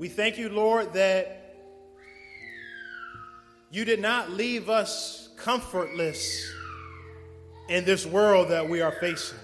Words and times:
We 0.00 0.08
thank 0.08 0.38
you, 0.38 0.48
Lord, 0.48 0.94
that 0.94 1.58
you 3.70 3.84
did 3.84 4.00
not 4.00 4.30
leave 4.30 4.70
us 4.70 5.28
comfortless 5.36 6.50
in 7.68 7.84
this 7.84 8.06
world 8.06 8.48
that 8.48 8.66
we 8.66 8.80
are 8.80 8.92
facing. 8.92 9.36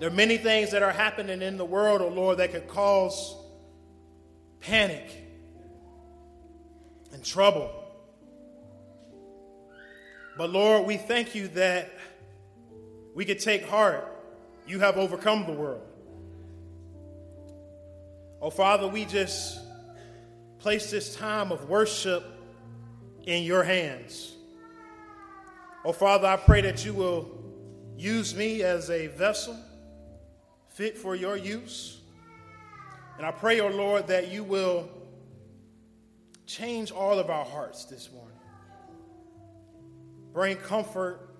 There 0.00 0.10
are 0.10 0.12
many 0.12 0.36
things 0.36 0.70
that 0.72 0.82
are 0.82 0.92
happening 0.92 1.40
in 1.40 1.56
the 1.56 1.64
world, 1.64 2.02
oh 2.02 2.08
Lord, 2.08 2.36
that 2.36 2.52
could 2.52 2.68
cause 2.68 3.34
panic 4.60 5.10
and 7.14 7.24
trouble. 7.24 7.70
But 10.36 10.50
Lord, 10.50 10.86
we 10.86 10.98
thank 10.98 11.34
you 11.34 11.48
that 11.48 11.90
we 13.14 13.24
could 13.24 13.40
take 13.40 13.66
heart. 13.66 14.06
You 14.66 14.80
have 14.80 14.98
overcome 14.98 15.46
the 15.46 15.52
world. 15.52 15.85
Oh, 18.40 18.50
Father, 18.50 18.86
we 18.86 19.04
just 19.04 19.58
place 20.58 20.90
this 20.90 21.14
time 21.16 21.52
of 21.52 21.68
worship 21.68 22.24
in 23.24 23.42
your 23.42 23.62
hands. 23.62 24.34
Oh, 25.84 25.92
Father, 25.92 26.26
I 26.26 26.36
pray 26.36 26.60
that 26.62 26.84
you 26.84 26.92
will 26.92 27.30
use 27.96 28.34
me 28.34 28.62
as 28.62 28.90
a 28.90 29.06
vessel 29.08 29.56
fit 30.68 30.98
for 30.98 31.16
your 31.16 31.36
use. 31.36 32.00
And 33.16 33.24
I 33.24 33.30
pray, 33.30 33.60
oh 33.60 33.68
Lord, 33.68 34.08
that 34.08 34.30
you 34.30 34.44
will 34.44 34.88
change 36.44 36.90
all 36.90 37.18
of 37.18 37.30
our 37.30 37.44
hearts 37.44 37.86
this 37.86 38.10
morning. 38.12 38.36
Bring 40.34 40.58
comfort 40.58 41.30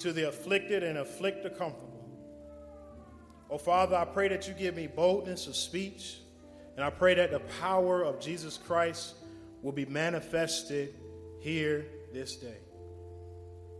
to 0.00 0.12
the 0.12 0.28
afflicted 0.28 0.82
and 0.82 0.98
afflict 0.98 1.44
the 1.44 1.50
comfortable. 1.50 2.08
Oh, 3.48 3.58
Father, 3.58 3.94
I 3.94 4.04
pray 4.04 4.26
that 4.28 4.48
you 4.48 4.54
give 4.54 4.74
me 4.74 4.88
boldness 4.88 5.46
of 5.46 5.54
speech, 5.54 6.18
and 6.76 6.84
I 6.84 6.90
pray 6.90 7.14
that 7.14 7.30
the 7.30 7.40
power 7.60 8.02
of 8.02 8.20
Jesus 8.20 8.58
Christ 8.58 9.14
will 9.62 9.72
be 9.72 9.86
manifested 9.86 10.94
here 11.40 11.86
this 12.12 12.36
day. 12.36 12.58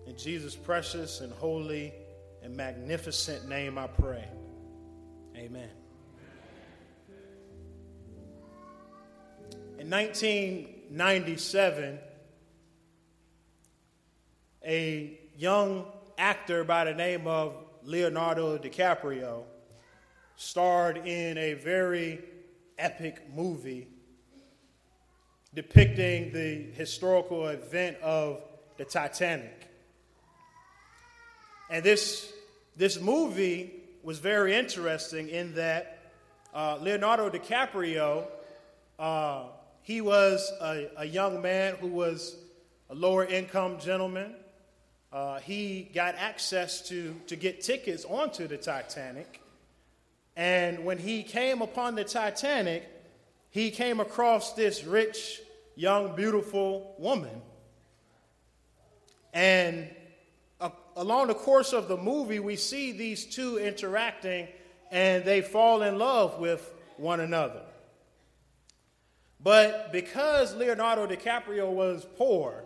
In 0.07 0.17
Jesus' 0.17 0.55
precious 0.55 1.21
and 1.21 1.31
holy 1.33 1.93
and 2.43 2.57
magnificent 2.57 3.49
name, 3.49 3.79
I 3.79 3.87
pray. 3.87 4.29
Amen. 5.37 5.71
In 9.79 9.91
1997, 9.91 11.99
a 14.65 15.21
young 15.37 15.85
actor 16.17 16.65
by 16.65 16.85
the 16.85 16.95
name 16.95 17.27
of 17.27 17.57
Leonardo 17.83 18.57
DiCaprio 18.57 19.43
starred 20.37 20.99
in 20.99 21.37
a 21.37 21.55
very 21.55 22.23
epic 22.79 23.23
movie 23.35 23.89
depicting 25.55 26.33
the 26.33 26.67
historical 26.75 27.47
event 27.47 27.97
of 28.03 28.41
the 28.77 28.85
Titanic. 28.85 29.69
And 31.71 31.85
this, 31.85 32.33
this 32.77 33.01
movie 33.01 33.73
was 34.03 34.19
very 34.19 34.55
interesting 34.55 35.29
in 35.29 35.55
that 35.55 36.11
uh, 36.53 36.79
Leonardo 36.81 37.31
DiCaprio, 37.31 38.27
uh, 38.99 39.45
he 39.83 40.01
was 40.01 40.53
a, 40.61 40.89
a, 40.99 41.05
young 41.05 41.43
man 41.43 41.75
who 41.77 41.89
was 41.89 42.37
a 42.91 42.95
lower 42.95 43.25
income 43.25 43.79
gentleman. 43.81 44.35
Uh, 45.13 45.39
he 45.41 45.91
got 45.95 46.15
access 46.17 46.87
to, 46.89 47.15
to 47.27 47.37
get 47.37 47.61
tickets 47.61 48.05
onto 48.05 48.47
the 48.47 48.57
Titanic. 48.57 49.41
And 50.37 50.85
when 50.85 50.99
he 50.99 51.23
came 51.23 51.63
upon 51.63 51.95
the 51.95 52.05
Titanic, 52.05 52.89
he 53.51 53.71
came 53.71 54.01
across 54.01 54.55
this 54.55 54.85
rich, 54.85 55.41
young, 55.77 56.17
beautiful 56.17 56.95
woman. 56.99 57.41
And 59.33 59.89
along 60.97 61.29
the 61.29 61.35
course 61.35 61.73
of 61.73 61.89
the 61.89 61.97
movie, 61.97 62.41
we 62.41 62.57
see 62.57 62.93
these 62.93 63.25
two 63.25 63.59
interacting 63.59 64.49
and 64.91 65.25
they 65.25 65.41
fall 65.41 65.83
in 65.83 65.99
love 65.99 66.39
with 66.39 66.73
one 66.97 67.21
another. 67.21 67.63
But 69.41 69.93
because 69.93 70.55
Leonardo 70.55 71.07
DiCaprio 71.07 71.71
was 71.71 72.07
poor 72.17 72.65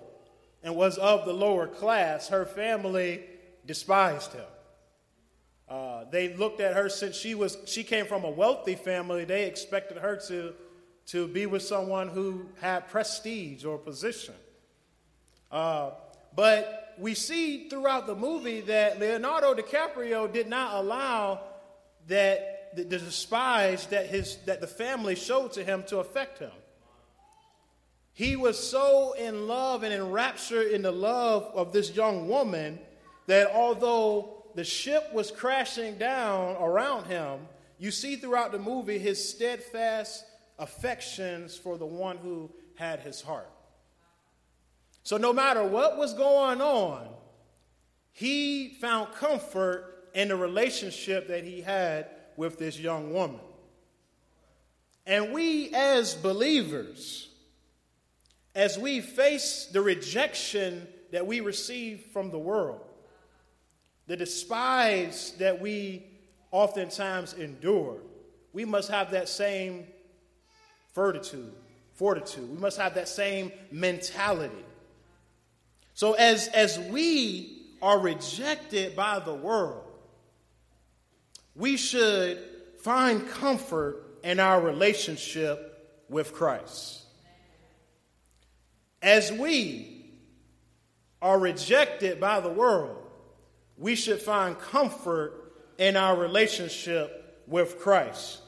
and 0.63 0.77
was 0.77 0.97
of 0.99 1.25
the 1.25 1.33
lower 1.33 1.67
class, 1.67 2.29
her 2.29 2.45
family 2.45 3.25
despised 3.67 4.33
him. 4.33 4.45
Uh, 5.99 6.05
they 6.11 6.35
looked 6.35 6.61
at 6.61 6.77
her 6.77 6.89
since 6.89 7.17
she 7.17 7.35
was 7.35 7.57
she 7.65 7.83
came 7.83 8.07
from 8.07 8.25
a 8.25 8.31
wealthy 8.31 8.77
family. 8.77 9.25
They 9.25 9.47
expected 9.47 9.99
her 9.99 10.17
to 10.29 10.55
to 11.07 11.27
be 11.27 11.47
with 11.47 11.63
someone 11.63 12.09
who 12.09 12.47
had 12.61 12.89
prestige 12.89 13.65
or 13.65 13.79
position. 13.79 14.35
Uh, 15.51 15.91
but 16.37 16.95
we 16.99 17.15
see 17.15 17.69
throughout 17.69 18.07
the 18.07 18.15
movie 18.15 18.61
that 18.61 19.01
Leonardo 19.01 19.55
DiCaprio 19.55 20.33
did 20.33 20.47
not 20.47 20.75
allow 20.75 21.41
that 22.07 22.77
the, 22.77 22.85
the 22.85 22.99
despise 22.99 23.87
that 23.87 24.07
his 24.07 24.37
that 24.47 24.61
the 24.61 24.67
family 24.69 25.17
showed 25.17 25.53
to 25.55 25.65
him 25.65 25.83
to 25.89 25.99
affect 25.99 26.39
him. 26.39 26.53
He 28.13 28.37
was 28.37 28.59
so 28.59 29.15
in 29.15 29.49
love 29.49 29.83
and 29.83 29.93
enraptured 29.93 30.69
in 30.69 30.83
the 30.83 30.93
love 30.93 31.51
of 31.55 31.73
this 31.73 31.97
young 31.97 32.29
woman 32.29 32.79
that 33.27 33.51
although 33.53 34.38
the 34.55 34.65
ship 34.65 35.13
was 35.13 35.31
crashing 35.31 35.99
down 35.99 36.57
around 36.57 37.07
him, 37.07 37.41
you 37.79 37.91
see 37.91 38.17
throughout 38.17 38.53
the 38.53 38.59
movie 38.59 38.99
his 38.99 39.29
steadfast 39.29 40.25
affections 40.59 41.57
for 41.57 41.79
the 41.79 41.87
one 41.87 42.19
who 42.19 42.51
had 42.75 43.01
his 43.01 43.21
heart. 43.21 43.51
So, 45.03 45.17
no 45.17 45.33
matter 45.33 45.65
what 45.65 45.97
was 45.97 46.13
going 46.15 46.61
on, 46.61 47.09
he 48.13 48.77
found 48.81 49.15
comfort 49.15 50.11
in 50.15 50.29
the 50.29 50.37
relationship 50.37 51.29
that 51.29 51.45
he 51.45 51.61
had 51.61 52.09
with 52.37 52.59
this 52.59 52.79
young 52.79 53.13
woman. 53.13 53.41
And 55.07 55.33
we, 55.33 55.73
as 55.73 56.15
believers, 56.15 57.29
as 58.55 58.79
we 58.79 59.01
face 59.01 59.69
the 59.73 59.81
rejection 59.81 60.87
that 61.13 61.27
we 61.27 61.41
receive 61.41 62.03
from 62.13 62.31
the 62.31 62.39
world, 62.39 62.88
the 64.09 64.17
despise 64.17 65.35
that 65.39 65.61
we 65.61 66.03
oftentimes 66.51 67.35
endure, 67.35 67.99
we 68.55 68.65
must 68.65 68.91
have 68.91 69.11
that 69.13 69.29
same 69.29 69.87
fortitude, 70.95 71.53
fortitude. 71.93 72.51
We 72.51 72.59
must 72.59 72.79
have 72.79 72.95
that 72.95 73.07
same 73.07 73.53
mentality. 73.71 74.65
So 75.93 76.15
as, 76.15 76.49
as 76.49 76.79
we 76.79 77.67
are 77.83 77.99
rejected 77.99 78.97
by 78.97 79.19
the 79.19 79.35
world, 79.35 79.85
we 81.55 81.77
should 81.77 82.39
find 82.81 83.29
comfort 83.29 84.21
in 84.25 84.41
our 84.41 84.61
relationship 84.61 86.03
with 86.09 86.33
Christ. 86.33 87.03
As 89.03 89.31
we 89.31 90.11
are 91.21 91.39
rejected 91.39 92.19
by 92.19 92.41
the 92.41 92.49
world, 92.49 92.98
we 93.79 93.95
should 93.95 94.21
find 94.21 94.59
comfort 94.59 95.53
in 95.79 95.97
our 95.97 96.17
relationship 96.17 97.43
with 97.47 97.79
Christ. 97.79 98.41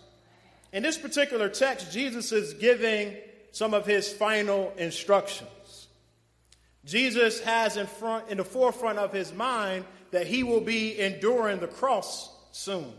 In 0.72 0.82
this 0.82 0.98
particular 0.98 1.48
text, 1.48 1.92
Jesus 1.92 2.32
is 2.32 2.54
giving 2.54 3.16
some 3.52 3.74
of 3.74 3.86
his 3.86 4.12
final 4.12 4.72
instructions. 4.76 5.88
Jesus 6.84 7.40
has 7.40 7.76
in 7.76 7.86
front 7.86 8.28
in 8.28 8.38
the 8.38 8.44
forefront 8.44 8.98
of 8.98 9.12
his 9.12 9.32
mind 9.32 9.84
that 10.10 10.26
he 10.26 10.42
will 10.42 10.60
be 10.60 10.98
enduring 10.98 11.58
the 11.58 11.66
cross 11.66 12.30
soon. 12.52 12.92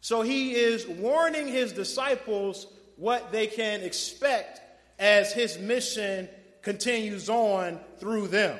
So 0.00 0.22
he 0.22 0.52
is 0.52 0.86
warning 0.86 1.48
his 1.48 1.72
disciples 1.72 2.66
what 2.96 3.32
they 3.32 3.46
can 3.46 3.80
expect 3.82 4.60
as 4.98 5.32
his 5.32 5.58
mission 5.58 6.28
continues 6.62 7.28
on 7.28 7.80
through 7.98 8.28
them. 8.28 8.58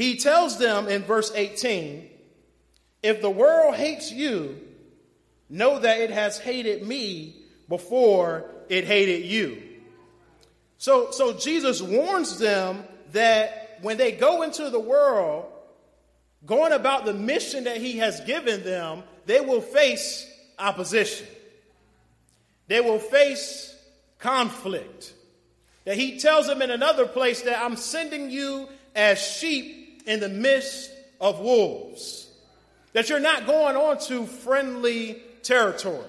He 0.00 0.16
tells 0.16 0.56
them 0.56 0.88
in 0.88 1.02
verse 1.02 1.30
18 1.34 2.08
if 3.02 3.20
the 3.20 3.28
world 3.28 3.74
hates 3.74 4.10
you, 4.10 4.58
know 5.50 5.78
that 5.78 6.00
it 6.00 6.10
has 6.10 6.38
hated 6.38 6.86
me 6.86 7.36
before 7.68 8.46
it 8.70 8.86
hated 8.86 9.26
you. 9.26 9.62
So, 10.78 11.10
so 11.10 11.34
Jesus 11.34 11.82
warns 11.82 12.38
them 12.38 12.82
that 13.12 13.76
when 13.82 13.98
they 13.98 14.12
go 14.12 14.40
into 14.40 14.70
the 14.70 14.80
world, 14.80 15.44
going 16.46 16.72
about 16.72 17.04
the 17.04 17.12
mission 17.12 17.64
that 17.64 17.76
he 17.76 17.98
has 17.98 18.20
given 18.22 18.64
them, 18.64 19.02
they 19.26 19.42
will 19.42 19.60
face 19.60 20.26
opposition. 20.58 21.26
They 22.68 22.80
will 22.80 23.00
face 23.00 23.76
conflict. 24.18 25.12
That 25.84 25.98
he 25.98 26.18
tells 26.18 26.46
them 26.46 26.62
in 26.62 26.70
another 26.70 27.04
place 27.04 27.42
that 27.42 27.62
I'm 27.62 27.76
sending 27.76 28.30
you 28.30 28.66
as 28.94 29.18
sheep 29.20 29.79
in 30.06 30.20
the 30.20 30.28
midst 30.28 30.90
of 31.20 31.40
wolves. 31.40 32.28
That 32.92 33.08
you're 33.08 33.20
not 33.20 33.46
going 33.46 33.76
on 33.76 33.98
to 34.06 34.26
friendly 34.26 35.22
territory. 35.42 36.06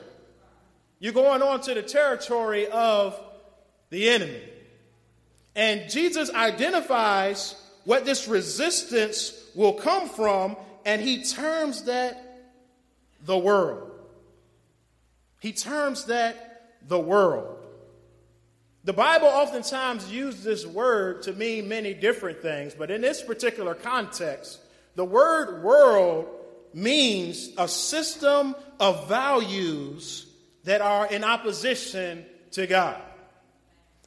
you're 0.99 1.13
going 1.13 1.41
on 1.41 1.61
to 1.61 1.73
the 1.73 1.81
territory 1.81 2.67
of 2.67 3.19
the 3.89 4.09
enemy. 4.09 4.41
And 5.55 5.89
Jesus 5.89 6.31
identifies 6.31 7.55
what 7.85 8.05
this 8.05 8.27
resistance 8.27 9.33
will 9.55 9.73
come 9.73 10.07
from, 10.07 10.55
and 10.85 11.01
he 11.01 11.23
terms 11.23 11.83
that 11.83 12.49
the 13.25 13.37
world. 13.37 13.91
He 15.39 15.51
terms 15.53 16.05
that 16.05 16.77
the 16.87 16.99
world. 16.99 17.60
The 18.83 18.93
Bible 18.93 19.27
oftentimes 19.27 20.11
uses 20.11 20.43
this 20.43 20.65
word 20.65 21.23
to 21.23 21.33
mean 21.33 21.67
many 21.67 21.93
different 21.93 22.41
things, 22.41 22.73
but 22.73 22.89
in 22.89 23.01
this 23.01 23.21
particular 23.21 23.75
context, 23.75 24.59
the 24.95 25.05
word 25.05 25.63
world 25.63 26.27
means 26.73 27.49
a 27.57 27.67
system 27.67 28.55
of 28.79 29.07
values 29.07 30.25
that 30.63 30.81
are 30.81 31.05
in 31.07 31.23
opposition 31.23 32.25
to 32.51 32.65
God. 32.65 33.01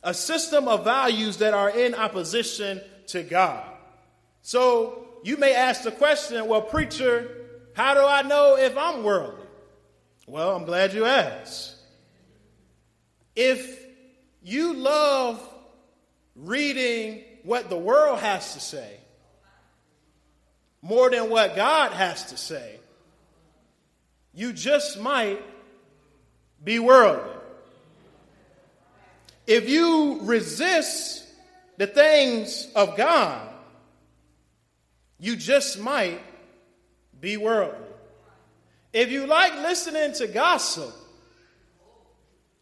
A 0.02 0.12
system 0.12 0.66
of 0.66 0.84
values 0.84 1.38
that 1.38 1.54
are 1.54 1.70
in 1.70 1.94
opposition 1.94 2.80
to 3.08 3.22
God. 3.22 3.64
So 4.42 5.06
you 5.22 5.36
may 5.36 5.54
ask 5.54 5.82
the 5.82 5.92
question, 5.92 6.46
well, 6.48 6.62
preacher, 6.62 7.28
how 7.74 7.94
do 7.94 8.00
I 8.00 8.22
know 8.22 8.56
if 8.58 8.76
I'm 8.76 9.04
worldly? 9.04 9.46
Well, 10.26 10.54
I'm 10.54 10.64
glad 10.64 10.94
you 10.94 11.04
asked. 11.04 11.76
If 13.36 13.83
you 14.44 14.74
love 14.74 15.40
reading 16.36 17.24
what 17.42 17.68
the 17.68 17.76
world 17.76 18.20
has 18.20 18.54
to 18.54 18.60
say 18.60 18.98
more 20.84 21.10
than 21.10 21.30
what 21.30 21.56
God 21.56 21.92
has 21.92 22.26
to 22.26 22.36
say, 22.36 22.78
you 24.34 24.52
just 24.52 25.00
might 25.00 25.42
be 26.62 26.78
worldly. 26.78 27.30
If 29.46 29.66
you 29.66 30.20
resist 30.22 31.26
the 31.78 31.86
things 31.86 32.68
of 32.76 32.98
God, 32.98 33.48
you 35.18 35.36
just 35.36 35.78
might 35.78 36.20
be 37.18 37.38
worldly. 37.38 37.78
If 38.92 39.10
you 39.10 39.26
like 39.26 39.54
listening 39.54 40.12
to 40.14 40.26
gossip, 40.26 40.92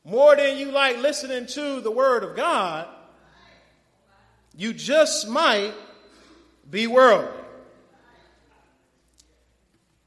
more 0.05 0.37
than 0.37 0.59
you 0.59 0.71
like 0.73 0.99
listening 0.99 1.47
to 1.47 1.81
the 1.81 1.91
Word 1.91 2.25
of 2.25 2.37
God, 2.37 2.89
you 4.57 4.73
just 4.73 5.29
might 5.29 5.73
be 6.69 6.87
worldly. 6.87 7.39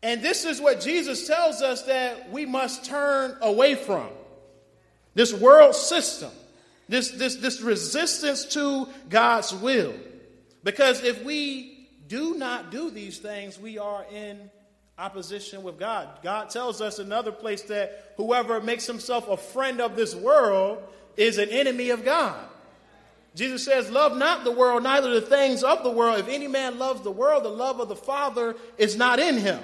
And 0.04 0.22
this 0.22 0.46
is 0.46 0.62
what 0.62 0.82
Jesus 0.82 1.26
tells 1.26 1.62
us 1.62 1.84
that 1.84 2.32
we 2.32 2.46
must 2.46 2.86
turn 2.86 3.36
away 3.42 3.74
from 3.74 4.08
this 5.16 5.34
world 5.34 5.74
system, 5.74 6.30
this, 6.88 7.10
this, 7.12 7.38
this 7.38 7.62
resistance 7.62 8.46
to 8.54 8.88
God's 9.10 9.54
will. 9.56 9.96
Because 10.64 11.04
if 11.04 11.24
we 11.24 11.88
do 12.08 12.36
not 12.36 12.70
do 12.70 12.92
these 12.92 13.18
things, 13.18 13.58
we 13.58 13.80
are 13.80 14.06
in 14.14 14.52
opposition 14.98 15.64
with 15.64 15.78
God. 15.78 16.08
God 16.24 16.50
tells 16.50 16.82
us 16.82 17.00
another 17.00 17.32
place 17.32 17.64
that 17.64 18.14
whoever 18.18 18.62
makes 18.62 18.86
himself 18.86 19.28
a 19.28 19.38
friend 19.38 19.82
of 19.82 19.96
this 19.96 20.16
world 20.16 20.82
is 21.18 21.38
an 21.38 21.50
enemy 21.50 21.90
of 21.90 22.06
God. 22.06 22.40
Jesus 23.36 23.66
says, 23.66 23.92
Love 23.92 24.18
not 24.18 24.46
the 24.46 24.52
world, 24.52 24.84
neither 24.84 25.20
the 25.20 25.22
things 25.22 25.64
of 25.64 25.84
the 25.84 25.92
world. 25.92 26.20
If 26.20 26.30
any 26.30 26.48
man 26.48 26.80
loves 26.80 27.02
the 27.02 27.12
world, 27.12 27.44
the 27.44 27.50
love 27.50 27.82
of 27.82 27.90
the 27.90 27.96
Father 27.96 28.56
is 28.78 28.96
not 28.96 29.20
in 29.20 29.38
him. 29.38 29.60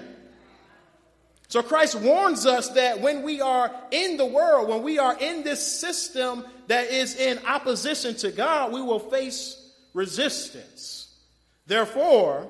So 1.48 1.62
Christ 1.62 1.96
warns 1.96 2.46
us 2.46 2.70
that 2.70 3.02
when 3.02 3.24
we 3.24 3.42
are 3.42 3.74
in 3.92 4.18
the 4.18 4.26
world, 4.26 4.70
when 4.70 4.84
we 4.84 5.00
are 5.00 5.18
in 5.18 5.44
this 5.44 5.80
system 5.80 6.46
that 6.68 6.92
is 6.92 7.16
in 7.16 7.40
opposition 7.46 8.16
to 8.16 8.32
God, 8.32 8.72
we 8.72 8.82
will 8.82 9.00
face 9.00 9.58
resistance. 9.94 11.14
Therefore, 11.68 12.50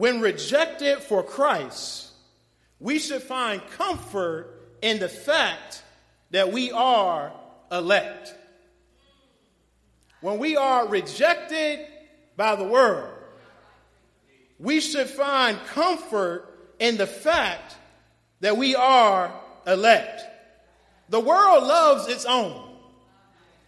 when 0.00 0.22
rejected 0.22 0.98
for 1.00 1.22
Christ, 1.22 2.08
we 2.78 2.98
should 2.98 3.22
find 3.22 3.60
comfort 3.72 4.78
in 4.80 4.98
the 4.98 5.10
fact 5.10 5.82
that 6.30 6.50
we 6.50 6.72
are 6.72 7.30
elect. 7.70 8.34
When 10.22 10.38
we 10.38 10.56
are 10.56 10.88
rejected 10.88 11.86
by 12.34 12.56
the 12.56 12.64
world, 12.64 13.12
we 14.58 14.80
should 14.80 15.06
find 15.06 15.58
comfort 15.66 16.48
in 16.78 16.96
the 16.96 17.06
fact 17.06 17.76
that 18.40 18.56
we 18.56 18.74
are 18.74 19.30
elect. 19.66 20.22
The 21.10 21.20
world 21.20 21.64
loves 21.64 22.08
its 22.08 22.24
own. 22.24 22.74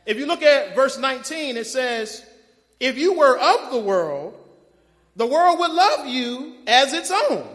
If 0.06 0.17
you 0.17 0.25
look 0.25 0.43
at 0.43 0.75
verse 0.75 0.96
19, 0.96 1.58
it 1.58 1.67
says, 1.67 2.25
If 2.81 2.96
you 2.96 3.19
were 3.19 3.38
of 3.38 3.70
the 3.70 3.81
world, 3.81 4.42
the 5.17 5.26
world 5.26 5.59
would 5.59 5.73
love 5.73 6.06
you 6.06 6.55
as 6.67 6.93
its 6.93 7.11
own. 7.11 7.47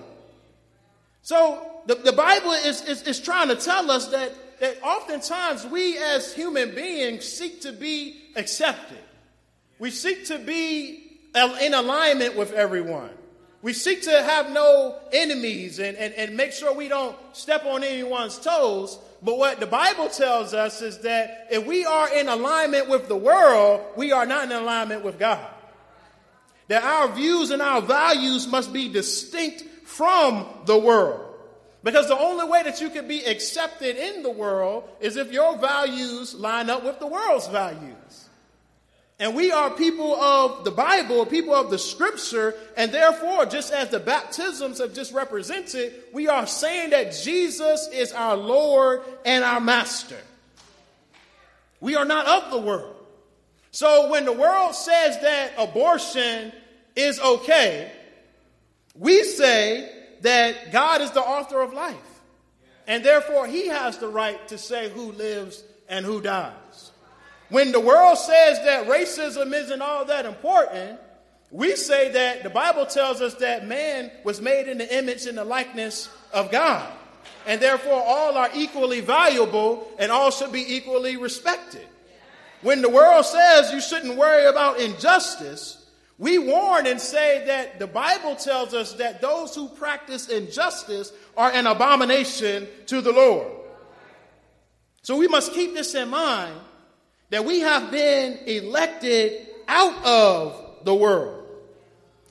So 1.21 1.61
the, 1.87 1.95
the 1.95 2.11
Bible 2.11 2.51
is, 2.51 2.81
is, 2.83 3.01
is 3.03 3.19
trying 3.19 3.47
to 3.49 3.55
tell 3.55 3.89
us 3.89 4.07
that, 4.07 4.31
that 4.59 4.81
oftentimes 4.83 5.65
we 5.65 5.97
as 5.97 6.33
human 6.33 6.75
beings 6.75 7.25
seek 7.25 7.61
to 7.61 7.71
be 7.71 8.21
accepted. 8.35 8.99
We 9.79 9.91
seek 9.91 10.25
to 10.25 10.37
be 10.37 11.19
in 11.61 11.73
alignment 11.73 12.35
with 12.35 12.53
everyone. 12.53 13.09
We 13.61 13.73
seek 13.73 14.03
to 14.03 14.11
have 14.11 14.51
no 14.51 14.97
enemies 15.11 15.79
and, 15.79 15.97
and, 15.97 16.13
and 16.13 16.37
make 16.37 16.51
sure 16.51 16.73
we 16.73 16.87
don't 16.87 17.17
step 17.33 17.65
on 17.65 17.83
anyone's 17.83 18.37
toes. 18.39 18.99
But 19.21 19.37
what 19.37 19.59
the 19.59 19.65
Bible 19.65 20.09
tells 20.09 20.53
us 20.53 20.81
is 20.81 20.99
that 20.99 21.47
if 21.51 21.65
we 21.65 21.85
are 21.85 22.13
in 22.13 22.29
alignment 22.29 22.87
with 22.87 23.07
the 23.07 23.17
world, 23.17 23.81
we 23.95 24.11
are 24.11 24.25
not 24.25 24.45
in 24.45 24.51
alignment 24.51 25.03
with 25.03 25.17
God. 25.17 25.45
That 26.67 26.83
our 26.83 27.09
views 27.09 27.51
and 27.51 27.61
our 27.61 27.81
values 27.81 28.47
must 28.47 28.73
be 28.73 28.89
distinct 28.89 29.63
from 29.85 30.45
the 30.65 30.77
world. 30.77 31.23
Because 31.83 32.07
the 32.07 32.17
only 32.17 32.45
way 32.45 32.63
that 32.63 32.81
you 32.81 32.89
can 32.89 33.07
be 33.07 33.23
accepted 33.23 33.95
in 33.95 34.23
the 34.23 34.29
world 34.29 34.83
is 34.99 35.15
if 35.15 35.31
your 35.31 35.57
values 35.57 36.35
line 36.35 36.69
up 36.69 36.83
with 36.83 36.99
the 36.99 37.07
world's 37.07 37.47
values. 37.47 38.27
And 39.19 39.35
we 39.35 39.51
are 39.51 39.71
people 39.71 40.15
of 40.15 40.63
the 40.63 40.71
Bible, 40.71 41.25
people 41.25 41.55
of 41.55 41.71
the 41.71 41.79
scripture, 41.79 42.53
and 42.75 42.91
therefore, 42.91 43.47
just 43.47 43.73
as 43.73 43.89
the 43.89 43.99
baptisms 43.99 44.77
have 44.77 44.93
just 44.93 45.11
represented, 45.11 45.93
we 46.13 46.27
are 46.27 46.45
saying 46.45 46.91
that 46.91 47.13
Jesus 47.13 47.87
is 47.91 48.11
our 48.11 48.35
Lord 48.35 49.01
and 49.25 49.43
our 49.43 49.59
Master. 49.59 50.19
We 51.79 51.95
are 51.95 52.05
not 52.05 52.27
of 52.27 52.51
the 52.51 52.59
world. 52.59 52.95
So 53.71 54.09
when 54.09 54.25
the 54.25 54.33
world 54.33 54.75
says 54.75 55.19
that 55.21 55.53
abortion 55.57 56.51
is 56.97 57.19
okay, 57.19 57.91
we 58.95 59.23
say 59.23 59.89
that 60.21 60.71
God 60.71 61.01
is 61.01 61.11
the 61.11 61.21
author 61.21 61.61
of 61.61 61.71
life. 61.71 61.95
And 62.87 63.03
therefore, 63.03 63.45
he 63.45 63.67
has 63.67 63.97
the 63.97 64.07
right 64.07 64.45
to 64.47 64.57
say 64.57 64.89
who 64.89 65.11
lives 65.11 65.63
and 65.87 66.05
who 66.05 66.21
dies. 66.21 66.91
When 67.49 67.71
the 67.71 67.79
world 67.79 68.17
says 68.17 68.59
that 68.63 68.87
racism 68.87 69.53
isn't 69.53 69.81
all 69.81 70.05
that 70.05 70.25
important, 70.25 70.99
we 71.51 71.75
say 71.75 72.11
that 72.11 72.43
the 72.43 72.49
Bible 72.49 72.85
tells 72.85 73.21
us 73.21 73.35
that 73.35 73.67
man 73.67 74.11
was 74.23 74.41
made 74.41 74.67
in 74.67 74.77
the 74.77 74.97
image 74.97 75.27
and 75.27 75.37
the 75.37 75.45
likeness 75.45 76.09
of 76.33 76.51
God. 76.51 76.91
And 77.45 77.61
therefore, 77.61 78.03
all 78.05 78.37
are 78.37 78.49
equally 78.53 79.01
valuable 79.01 79.89
and 79.99 80.11
all 80.11 80.31
should 80.31 80.51
be 80.51 80.75
equally 80.75 81.15
respected. 81.15 81.85
When 82.61 82.81
the 82.81 82.89
world 82.89 83.25
says 83.25 83.71
you 83.71 83.79
shouldn't 83.79 84.17
worry 84.17 84.45
about 84.45 84.79
injustice, 84.79 85.76
we 86.19 86.39
warn 86.39 86.87
and 86.87 86.99
say 86.99 87.45
that 87.45 87.77
the 87.79 87.87
Bible 87.87 88.35
tells 88.35 88.73
us 88.73 88.93
that 88.93 89.21
those 89.21 89.53
who 89.53 89.69
practice 89.69 90.29
injustice 90.29 91.13
are 91.35 91.51
an 91.51 91.67
abomination 91.67 92.67
to 92.87 93.01
the 93.01 93.11
Lord. 93.11 93.47
So 95.03 95.15
we 95.15 95.27
must 95.27 95.53
keep 95.53 95.73
this 95.73 95.93
in 95.93 96.09
mind 96.09 96.55
that 97.29 97.45
we 97.45 97.59
have 97.59 97.91
been 97.91 98.39
elected 98.47 99.47
out 99.67 100.05
of 100.05 100.85
the 100.85 100.95
world. 100.95 101.45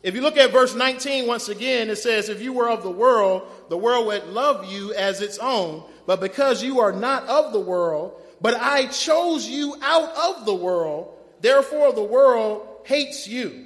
If 0.03 0.15
you 0.15 0.21
look 0.21 0.37
at 0.37 0.53
verse 0.53 0.75
19 0.75 1.27
once 1.27 1.49
again, 1.49 1.89
it 1.89 1.97
says, 1.97 2.29
If 2.29 2.41
you 2.41 2.53
were 2.53 2.69
of 2.69 2.83
the 2.83 2.91
world, 2.91 3.43
the 3.69 3.77
world 3.77 4.07
would 4.07 4.27
love 4.29 4.65
you 4.71 4.95
as 4.95 5.21
its 5.21 5.39
own. 5.39 5.85
But 6.07 6.21
because 6.21 6.63
you 6.63 6.81
are 6.81 6.93
not 6.93 7.25
of 7.27 7.53
the 7.53 7.61
world, 7.61 8.21
but 8.41 8.55
I 8.55 8.87
chose 8.87 9.49
you 9.49 9.77
out 9.83 10.39
of 10.39 10.47
the 10.47 10.55
world, 10.55 11.15
therefore 11.41 11.93
the 11.93 12.05
world 12.05 12.67
hates 12.85 13.27
you. 13.27 13.66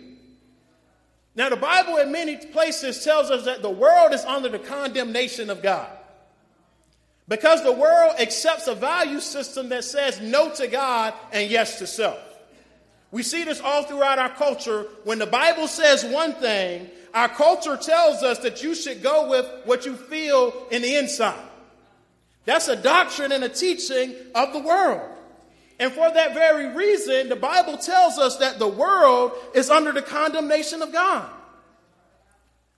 Now, 1.36 1.48
the 1.48 1.56
Bible 1.56 1.96
in 1.96 2.10
many 2.10 2.36
places 2.36 3.04
tells 3.04 3.30
us 3.30 3.44
that 3.44 3.62
the 3.62 3.70
world 3.70 4.12
is 4.12 4.24
under 4.24 4.48
the 4.48 4.58
condemnation 4.58 5.48
of 5.48 5.62
God. 5.62 5.88
Because 7.28 7.62
the 7.62 7.72
world 7.72 8.16
accepts 8.18 8.66
a 8.66 8.74
value 8.74 9.20
system 9.20 9.68
that 9.68 9.84
says 9.84 10.20
no 10.20 10.52
to 10.54 10.66
God 10.66 11.14
and 11.32 11.48
yes 11.48 11.78
to 11.78 11.86
self. 11.86 12.18
We 13.12 13.22
see 13.22 13.44
this 13.44 13.60
all 13.60 13.84
throughout 13.84 14.18
our 14.18 14.30
culture. 14.30 14.86
When 15.04 15.18
the 15.18 15.26
Bible 15.26 15.68
says 15.68 16.04
one 16.04 16.34
thing, 16.34 16.90
our 17.14 17.28
culture 17.28 17.76
tells 17.76 18.22
us 18.22 18.38
that 18.40 18.62
you 18.62 18.74
should 18.74 19.02
go 19.02 19.30
with 19.30 19.46
what 19.64 19.86
you 19.86 19.94
feel 19.94 20.66
in 20.70 20.82
the 20.82 20.96
inside. 20.96 21.48
That's 22.44 22.68
a 22.68 22.76
doctrine 22.76 23.32
and 23.32 23.44
a 23.44 23.48
teaching 23.48 24.14
of 24.34 24.52
the 24.52 24.60
world. 24.60 25.08
And 25.80 25.90
for 25.92 26.12
that 26.12 26.34
very 26.34 26.74
reason, 26.74 27.30
the 27.30 27.36
Bible 27.36 27.78
tells 27.78 28.18
us 28.18 28.36
that 28.36 28.58
the 28.58 28.68
world 28.68 29.32
is 29.54 29.70
under 29.70 29.92
the 29.92 30.02
condemnation 30.02 30.82
of 30.82 30.92
God. 30.92 31.28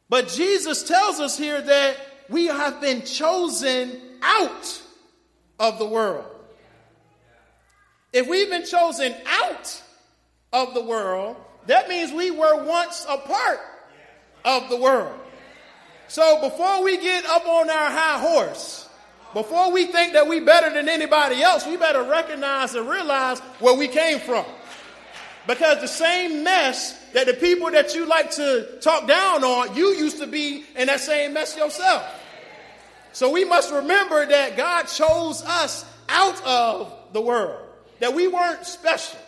But 0.09 0.29
Jesus 0.29 0.85
tells 0.85 1.19
us 1.19 1.37
here 1.37 1.61
that 1.61 1.97
we 2.29 2.47
have 2.47 2.81
been 2.81 3.03
chosen 3.03 4.01
out 4.23 4.81
of 5.59 5.81
the 5.81 5.85
world. 5.85 6.25
If 8.13 8.29
we've 8.29 8.49
been 8.49 8.67
chosen 8.67 9.15
out 9.27 9.83
of 10.53 10.73
the 10.73 10.83
world, 10.85 11.37
that 11.67 11.89
means 11.89 12.13
we 12.13 12.31
were 12.31 12.65
once 12.65 13.05
a 13.09 13.17
part 13.17 13.59
of 14.45 14.69
the 14.69 14.77
world. 14.77 15.19
So 16.07 16.41
before 16.41 16.85
we 16.85 16.99
get 16.99 17.25
up 17.25 17.49
on 17.49 17.69
our 17.69 17.91
high 17.91 18.21
horse, 18.21 18.89
before 19.35 19.73
we 19.73 19.87
think 19.87 20.13
that 20.13 20.27
we 20.27 20.41
better 20.41 20.73
than 20.73 20.89
anybody 20.89 21.43
else, 21.43 21.67
we 21.67 21.77
better 21.77 22.03
recognize 22.03 22.75
and 22.75 22.89
realize 22.89 23.41
where 23.61 23.75
we 23.75 23.89
came 23.89 24.19
from. 24.19 24.45
Because 25.47 25.81
the 25.81 25.89
same 25.89 26.45
mess 26.45 26.99
that 27.13 27.27
the 27.27 27.35
people 27.35 27.71
that 27.71 27.95
you 27.95 28.07
like 28.07 28.31
to 28.33 28.79
talk 28.81 29.09
down 29.09 29.43
on, 29.43 29.75
you 29.75 29.89
used 29.89 30.19
to 30.19 30.27
be 30.27 30.65
in 30.77 30.87
that 30.87 31.01
same 31.01 31.33
mess 31.33 31.57
yourself. 31.57 32.05
So 33.13 33.31
we 33.31 33.45
must 33.45 33.73
remember 33.73 34.25
that 34.25 34.57
God 34.57 34.85
chose 34.85 35.43
us 35.43 35.85
out 36.09 36.43
of 36.45 36.93
the 37.13 37.21
world, 37.21 37.61
that 38.01 38.15
we 38.15 38.29
weren't 38.29 38.65
special. 38.67 39.19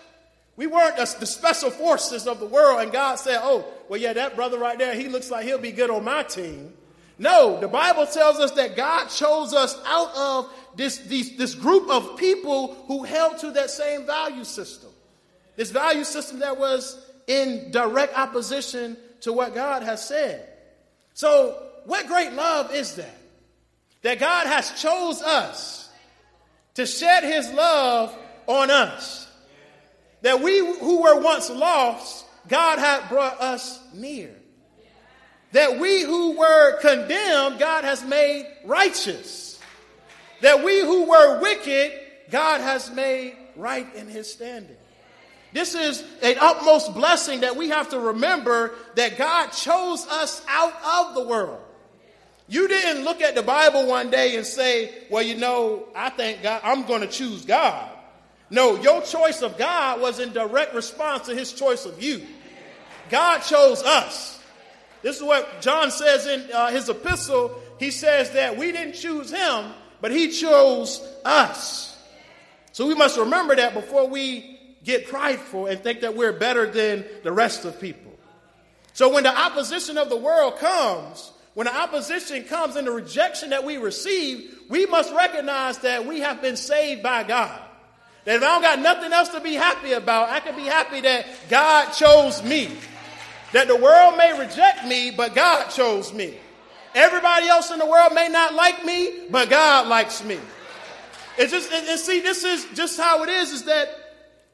We 0.57 0.69
weren't 0.69 0.97
the, 0.97 1.07
special 1.27 1.71
forces 1.71 2.29
of 2.29 2.39
the 2.39 2.47
world, 2.47 2.81
and 2.81 2.93
God 2.93 3.17
said, 3.17 3.41
Oh, 3.43 3.67
well, 3.89 4.01
yeah, 4.01 4.13
that 4.13 4.37
brother 4.37 4.59
right 4.59 4.79
there, 4.79 4.95
he 4.95 5.09
looks 5.09 5.31
like 5.31 5.45
he'll 5.45 5.59
be 5.59 5.73
good 5.73 5.91
on 5.91 6.05
my 6.05 6.23
team. 6.23 6.73
No, 7.19 7.61
the 7.61 7.69
Bible 7.69 8.07
tells 8.07 8.39
us 8.39 8.51
that 8.53 8.77
God 8.77 9.07
chose 9.07 9.53
us 9.55 9.81
out 9.87 10.15
of 10.17 10.53
this, 10.77 10.99
this 10.99 11.55
group 11.55 11.89
of 11.89 12.17
people 12.17 12.75
who 12.87 13.05
held 13.05 13.39
to 13.39 13.53
that 13.53 13.71
same 13.71 14.05
value 14.05 14.45
system. 14.45 14.91
This 15.57 15.71
value 15.71 16.05
system 16.05 16.41
that 16.41 16.59
was 16.59 17.01
in 17.27 17.71
direct 17.71 18.19
opposition 18.19 18.97
to 19.21 19.33
what 19.33 19.55
God 19.55 19.83
has 19.83 20.07
said. 20.07 20.49
So, 21.15 21.63
what 21.85 22.07
great 22.09 22.33
love 22.33 22.75
is 22.75 22.97
that? 22.97 23.17
That 24.03 24.19
God 24.19 24.47
has 24.47 24.73
chose 24.73 25.23
us 25.23 25.89
to 26.75 26.87
shed 26.87 27.23
his 27.25 27.51
love 27.53 28.17
on 28.47 28.71
us. 28.71 29.31
That 30.23 30.41
we 30.41 30.59
who 30.59 31.03
were 31.03 31.21
once 31.21 31.49
lost, 31.51 32.27
God 32.49 32.79
had 32.79 33.09
brought 33.09 33.41
us 33.41 33.81
near. 33.95 34.35
That 35.55 35.79
we 35.79 36.03
who 36.03 36.37
were 36.37 36.81
condemned, 36.81 37.61
God 37.61 37.85
has 37.85 38.03
made 38.03 38.45
righteous. 38.65 39.61
That 40.41 40.65
we 40.65 40.81
who 40.81 41.09
were 41.09 41.41
wicked, 41.41 41.93
God 42.31 42.61
has 42.61 42.91
made 42.91 43.37
right 43.55 43.87
in 43.95 44.09
his 44.09 44.31
standing. 44.31 44.77
This 45.53 45.77
is 45.77 46.03
an 46.23 46.39
utmost 46.41 46.93
blessing 46.93 47.43
that 47.43 47.55
we 47.55 47.69
have 47.69 47.91
to 47.91 48.01
remember 48.01 48.75
that 48.97 49.17
God 49.17 49.51
chose 49.51 50.05
us 50.09 50.43
out 50.49 50.75
of 51.09 51.15
the 51.15 51.23
world. 51.23 51.61
You 52.49 52.67
didn't 52.67 53.05
look 53.05 53.23
at 53.23 53.37
the 53.37 53.43
Bible 53.45 53.87
one 53.87 54.11
day 54.11 54.37
and 54.37 54.45
say, 54.45 54.93
well, 55.09 55.23
you 55.23 55.37
know, 55.37 55.87
I 55.95 56.11
think 56.11 56.43
God, 56.43 56.63
I'm 56.65 56.85
going 56.85 57.03
to 57.03 57.07
choose 57.07 57.45
God. 57.45 57.89
No, 58.51 58.75
your 58.83 59.03
choice 59.03 59.41
of 59.41 59.57
God 59.57 60.01
was 60.01 60.19
in 60.19 60.33
direct 60.33 60.75
response 60.75 61.29
to 61.29 61.35
his 61.35 61.53
choice 61.53 61.87
of 61.87 62.03
you. 62.03 62.23
God 63.09 63.39
chose 63.39 63.85
us. 63.85 64.34
This 65.05 65.17
is 65.17 65.23
what 65.23 65.61
John 65.61 65.91
says 65.91 66.27
in 66.27 66.51
uh, 66.51 66.71
his 66.71 66.89
epistle. 66.89 67.61
He 67.79 67.91
says 67.91 68.31
that 68.31 68.57
we 68.57 68.73
didn't 68.73 68.95
choose 68.95 69.31
him, 69.31 69.67
but 70.01 70.11
he 70.11 70.31
chose 70.31 71.07
us. 71.27 71.95
So 72.73 72.87
we 72.87 72.95
must 72.95 73.19
remember 73.19 73.55
that 73.55 73.75
before 73.75 74.09
we 74.09 74.59
get 74.83 75.07
prideful 75.07 75.67
and 75.67 75.79
think 75.79 76.01
that 76.01 76.17
we're 76.17 76.33
better 76.33 76.71
than 76.71 77.05
the 77.23 77.33
rest 77.33 77.67
of 77.67 77.79
people. 77.79 78.13
So 78.95 79.13
when 79.13 79.25
the 79.25 79.39
opposition 79.39 79.99
of 79.99 80.09
the 80.09 80.17
world 80.17 80.57
comes, 80.57 81.33
when 81.53 81.67
the 81.67 81.77
opposition 81.77 82.45
comes 82.45 82.77
and 82.77 82.87
the 82.87 82.91
rejection 82.91 83.51
that 83.51 83.63
we 83.63 83.77
receive, 83.77 84.59
we 84.71 84.87
must 84.87 85.13
recognize 85.13 85.77
that 85.81 86.07
we 86.07 86.21
have 86.21 86.41
been 86.41 86.57
saved 86.57 87.03
by 87.03 87.25
God. 87.25 87.61
That 88.25 88.37
if 88.37 88.43
I 88.43 88.47
don't 88.47 88.63
got 88.63 88.79
nothing 88.79 89.13
else 89.13 89.29
to 89.31 89.41
be 89.41 89.53
happy 89.53 89.93
about, 89.93 90.31
I 90.31 90.41
can 90.41 90.57
be 90.57 90.65
happy 90.65 91.03
that 91.03 91.27
God 91.51 91.93
chose 91.93 92.43
me. 92.43 92.71
That 93.55 93.69
the 93.69 93.77
world 93.77 94.17
may 94.17 94.37
reject 94.37 94.85
me, 94.85 95.13
but 95.13 95.33
God 95.33 95.69
chose 95.69 96.13
me. 96.13 96.35
Everybody 96.93 97.47
else 97.47 97.71
in 97.71 97.79
the 97.79 97.87
world 97.87 98.13
may 98.13 98.29
not 98.29 98.53
like 98.53 98.85
me, 98.85 99.29
but 99.31 99.49
God 99.49 99.87
likes 99.87 100.25
me. 100.25 100.41
It's 101.39 101.53
just, 101.53 101.71
and 101.71 101.99
see, 102.01 102.19
this 102.19 102.43
is 102.43 102.67
just 102.75 102.99
how 102.99 103.23
it 103.23 103.29
is, 103.29 103.53
is 103.53 103.63
that 103.67 103.89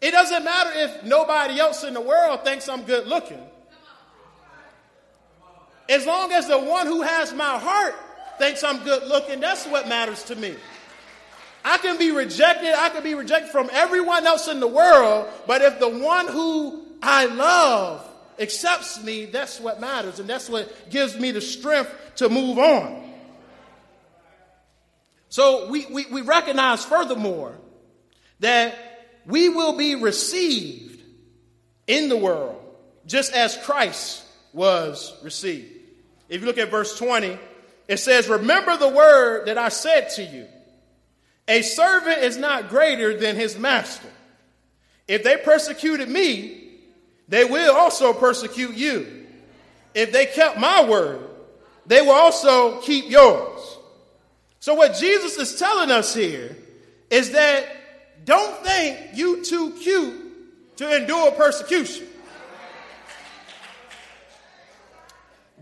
it 0.02 0.10
doesn't 0.10 0.44
matter 0.44 0.70
if 0.74 1.02
nobody 1.02 1.58
else 1.58 1.82
in 1.82 1.94
the 1.94 2.00
world 2.02 2.44
thinks 2.44 2.68
I'm 2.68 2.82
good 2.82 3.06
looking. 3.06 3.40
As 5.88 6.04
long 6.04 6.30
as 6.32 6.46
the 6.46 6.58
one 6.58 6.86
who 6.86 7.00
has 7.00 7.32
my 7.32 7.58
heart 7.58 7.94
thinks 8.36 8.62
I'm 8.62 8.84
good 8.84 9.08
looking, 9.08 9.40
that's 9.40 9.66
what 9.66 9.88
matters 9.88 10.24
to 10.24 10.36
me. 10.36 10.56
I 11.64 11.78
can 11.78 11.96
be 11.96 12.10
rejected. 12.10 12.74
I 12.76 12.90
can 12.90 13.02
be 13.02 13.14
rejected 13.14 13.50
from 13.50 13.70
everyone 13.72 14.26
else 14.26 14.46
in 14.46 14.60
the 14.60 14.68
world. 14.68 15.26
But 15.46 15.62
if 15.62 15.80
the 15.80 15.88
one 15.88 16.28
who 16.28 16.84
I 17.02 17.24
love 17.24 18.06
accepts 18.40 19.02
me, 19.02 19.26
that's 19.26 19.60
what 19.60 19.80
matters. 19.80 20.18
And 20.18 20.28
that's 20.28 20.48
what 20.48 20.90
gives 20.90 21.18
me 21.18 21.30
the 21.30 21.40
strength 21.40 21.94
to 22.16 22.28
move 22.28 22.58
on. 22.58 23.08
So 25.28 25.68
we, 25.70 25.86
we, 25.86 26.06
we 26.06 26.22
recognize 26.22 26.84
furthermore 26.84 27.56
that 28.40 28.74
we 29.26 29.48
will 29.48 29.76
be 29.76 29.94
received 29.94 31.00
in 31.86 32.08
the 32.08 32.16
world 32.16 32.60
just 33.06 33.32
as 33.32 33.56
Christ 33.58 34.24
was 34.52 35.14
received. 35.22 35.72
If 36.28 36.40
you 36.40 36.46
look 36.46 36.58
at 36.58 36.70
verse 36.70 36.98
20, 36.98 37.38
it 37.86 37.98
says, 37.98 38.28
Remember 38.28 38.76
the 38.76 38.88
word 38.88 39.46
that 39.46 39.58
I 39.58 39.68
said 39.68 40.10
to 40.10 40.24
you 40.24 40.46
a 41.48 41.62
servant 41.62 42.18
is 42.18 42.36
not 42.36 42.68
greater 42.68 43.18
than 43.18 43.34
his 43.34 43.58
master. 43.58 44.08
If 45.08 45.24
they 45.24 45.36
persecuted 45.36 46.08
me, 46.08 46.69
they 47.30 47.44
will 47.44 47.74
also 47.74 48.12
persecute 48.12 48.74
you. 48.74 49.26
If 49.94 50.12
they 50.12 50.26
kept 50.26 50.58
my 50.58 50.84
word, 50.84 51.20
they 51.86 52.02
will 52.02 52.10
also 52.10 52.80
keep 52.82 53.08
yours. 53.08 53.78
So, 54.58 54.74
what 54.74 54.96
Jesus 54.96 55.38
is 55.38 55.58
telling 55.58 55.90
us 55.90 56.14
here 56.14 56.56
is 57.08 57.30
that 57.30 57.64
don't 58.24 58.62
think 58.64 59.14
you 59.14 59.44
too 59.44 59.70
cute 59.80 60.76
to 60.76 60.96
endure 60.96 61.30
persecution. 61.32 62.06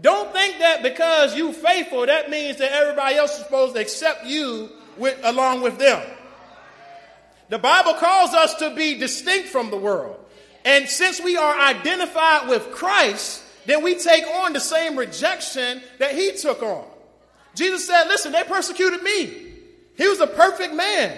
Don't 0.01 0.33
think 0.33 0.59
that 0.61 0.83
because 0.83 1.37
you 1.37 1.53
faithful, 1.53 2.07
that 2.07 2.31
means 2.31 2.59
that 2.59 2.73
everybody 2.73 3.17
else 3.17 3.33
is 3.33 3.45
supposed 3.45 3.75
to 3.75 3.81
accept 3.81 4.25
you 4.27 4.71
with, 4.97 5.19
along 5.25 5.63
with 5.63 5.79
them. 5.79 6.07
The 7.49 7.59
Bible 7.59 7.95
calls 7.95 8.33
us 8.33 8.55
to 8.57 8.75
be 8.75 8.97
distinct 8.99 9.49
from 9.49 9.71
the 9.71 9.77
world. 9.77 10.25
And 10.69 10.87
since 10.87 11.19
we 11.19 11.35
are 11.39 11.59
identified 11.59 12.47
with 12.47 12.73
Christ, 12.73 13.43
then 13.65 13.83
we 13.83 13.95
take 13.95 14.27
on 14.27 14.53
the 14.53 14.61
same 14.61 14.99
rejection 14.99 15.81
that 15.99 16.15
he 16.15 16.33
took 16.33 16.63
on. 16.63 16.85
Jesus 17.55 17.87
said, 17.87 18.05
Listen, 18.05 18.33
they 18.33 18.45
persecuted 18.45 19.03
me. 19.03 19.55
He 19.97 20.07
was 20.07 20.21
a 20.21 20.27
perfect 20.27 20.75
man. 20.75 21.17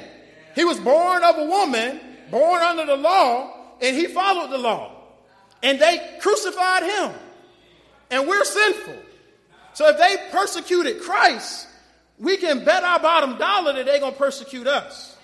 He 0.55 0.65
was 0.65 0.79
born 0.79 1.25
of 1.25 1.37
a 1.37 1.47
woman, 1.47 1.99
born 2.31 2.63
under 2.63 2.87
the 2.87 2.97
law, 2.97 3.53
and 3.83 3.97
he 3.97 4.07
followed 4.07 4.53
the 4.53 4.59
law. 4.59 4.95
And 5.65 5.81
they 5.81 6.19
crucified 6.21 6.85
him. 6.85 7.11
And 8.13 8.29
we're 8.29 8.45
sinful. 8.45 9.03
So 9.75 9.89
if 9.89 9.99
they 9.99 10.17
persecuted 10.31 11.03
Christ, 11.03 11.67
we 12.21 12.37
can 12.37 12.65
bet 12.65 12.85
our 12.85 13.01
bottom 13.01 13.37
dollar 13.37 13.73
that 13.73 13.85
they're 13.85 13.99
going 13.99 14.13
to 14.13 14.19
persecute 14.19 14.69
us. 14.69 15.17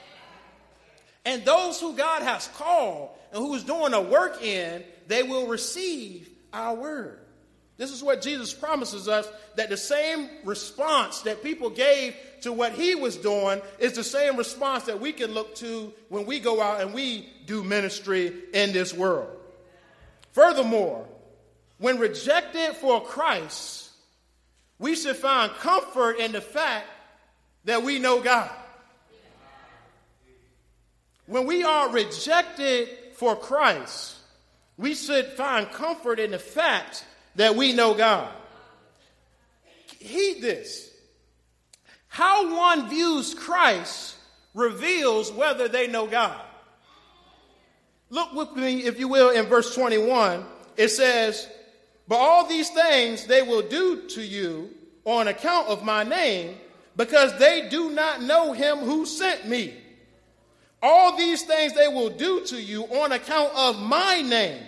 And 1.24 1.44
those 1.44 1.80
who 1.80 1.94
God 1.94 2.22
has 2.22 2.48
called 2.48 3.10
and 3.32 3.42
who 3.42 3.54
is 3.54 3.64
doing 3.64 3.92
a 3.92 4.00
work 4.00 4.42
in, 4.42 4.82
they 5.06 5.22
will 5.22 5.46
receive 5.46 6.28
our 6.52 6.74
word. 6.74 7.20
This 7.76 7.90
is 7.90 8.02
what 8.02 8.22
Jesus 8.22 8.54
promises 8.54 9.06
us 9.06 9.28
that 9.56 9.68
the 9.68 9.76
same 9.76 10.30
response 10.44 11.20
that 11.22 11.42
people 11.42 11.68
gave 11.68 12.16
to 12.40 12.52
what 12.52 12.72
he 12.72 12.94
was 12.94 13.16
doing 13.16 13.60
is 13.78 13.92
the 13.92 14.04
same 14.04 14.36
response 14.36 14.84
that 14.84 15.00
we 15.00 15.12
can 15.12 15.32
look 15.32 15.54
to 15.56 15.92
when 16.08 16.24
we 16.24 16.40
go 16.40 16.62
out 16.62 16.80
and 16.80 16.94
we 16.94 17.28
do 17.44 17.62
ministry 17.62 18.32
in 18.54 18.72
this 18.72 18.94
world. 18.94 19.28
Furthermore, 20.32 21.06
when 21.78 21.98
rejected 21.98 22.76
for 22.76 23.02
Christ, 23.02 23.90
we 24.78 24.94
should 24.94 25.16
find 25.16 25.52
comfort 25.52 26.18
in 26.18 26.32
the 26.32 26.40
fact 26.40 26.86
that 27.64 27.82
we 27.82 27.98
know 27.98 28.22
God. 28.22 28.50
When 31.26 31.46
we 31.46 31.64
are 31.64 31.90
rejected 31.90 32.88
for 33.16 33.36
Christ, 33.36 34.16
we 34.76 34.94
should 34.94 35.26
find 35.32 35.70
comfort 35.70 36.20
in 36.20 36.30
the 36.30 36.38
fact 36.38 37.04
that 37.36 37.56
we 37.56 37.72
know 37.72 37.94
God. 37.94 38.32
Heed 39.98 40.40
this. 40.40 40.90
How 42.08 42.56
one 42.56 42.88
views 42.88 43.34
Christ 43.34 44.16
reveals 44.54 45.32
whether 45.32 45.68
they 45.68 45.86
know 45.86 46.06
God. 46.06 46.40
Look 48.08 48.32
with 48.32 48.54
me, 48.54 48.84
if 48.84 48.98
you 48.98 49.08
will, 49.08 49.30
in 49.30 49.46
verse 49.46 49.74
21. 49.74 50.44
It 50.76 50.88
says, 50.88 51.48
But 52.06 52.16
all 52.16 52.46
these 52.46 52.70
things 52.70 53.26
they 53.26 53.42
will 53.42 53.62
do 53.62 54.08
to 54.08 54.22
you 54.22 54.70
on 55.04 55.28
account 55.28 55.68
of 55.68 55.84
my 55.84 56.04
name, 56.04 56.56
because 56.96 57.38
they 57.38 57.68
do 57.68 57.90
not 57.90 58.22
know 58.22 58.52
him 58.52 58.78
who 58.78 59.06
sent 59.06 59.46
me. 59.46 59.74
All 60.82 61.16
these 61.16 61.42
things 61.42 61.72
they 61.74 61.88
will 61.88 62.10
do 62.10 62.44
to 62.46 62.60
you 62.60 62.84
on 62.84 63.12
account 63.12 63.52
of 63.54 63.80
my 63.80 64.20
name, 64.20 64.62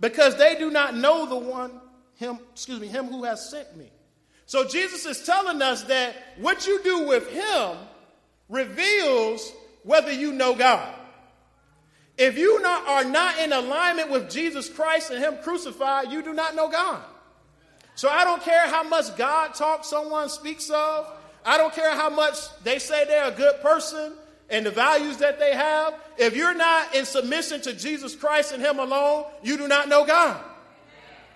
because 0.00 0.36
they 0.36 0.56
do 0.56 0.70
not 0.70 0.96
know 0.96 1.26
the 1.26 1.36
one, 1.36 1.80
him, 2.16 2.38
excuse 2.52 2.80
me, 2.80 2.88
him 2.88 3.06
who 3.06 3.24
has 3.24 3.50
sent 3.50 3.76
me. 3.76 3.90
So 4.46 4.66
Jesus 4.66 5.06
is 5.06 5.24
telling 5.24 5.62
us 5.62 5.84
that 5.84 6.14
what 6.36 6.66
you 6.66 6.82
do 6.82 7.06
with 7.06 7.30
him 7.30 7.76
reveals 8.48 9.50
whether 9.82 10.12
you 10.12 10.32
know 10.32 10.54
God. 10.54 10.94
If 12.18 12.36
you 12.36 12.60
not, 12.60 12.86
are 12.86 13.04
not 13.04 13.38
in 13.38 13.52
alignment 13.52 14.10
with 14.10 14.30
Jesus 14.30 14.68
Christ 14.68 15.10
and 15.10 15.24
him 15.24 15.38
crucified, 15.42 16.12
you 16.12 16.22
do 16.22 16.34
not 16.34 16.54
know 16.54 16.68
God. 16.68 17.02
So 17.94 18.08
I 18.08 18.24
don't 18.24 18.42
care 18.42 18.66
how 18.68 18.82
much 18.82 19.16
God 19.16 19.54
talk 19.54 19.84
someone 19.84 20.28
speaks 20.28 20.68
of. 20.70 21.10
I 21.44 21.56
don't 21.56 21.74
care 21.74 21.94
how 21.94 22.10
much 22.10 22.36
they 22.62 22.78
say 22.78 23.04
they're 23.06 23.28
a 23.28 23.34
good 23.34 23.60
person 23.62 24.12
and 24.52 24.66
the 24.66 24.70
values 24.70 25.16
that 25.16 25.40
they 25.40 25.54
have. 25.54 25.94
If 26.18 26.36
you're 26.36 26.54
not 26.54 26.94
in 26.94 27.06
submission 27.06 27.62
to 27.62 27.72
Jesus 27.72 28.14
Christ 28.14 28.52
and 28.52 28.62
Him 28.62 28.78
alone, 28.78 29.24
you 29.42 29.56
do 29.56 29.66
not 29.66 29.88
know 29.88 30.06
God. 30.06 30.40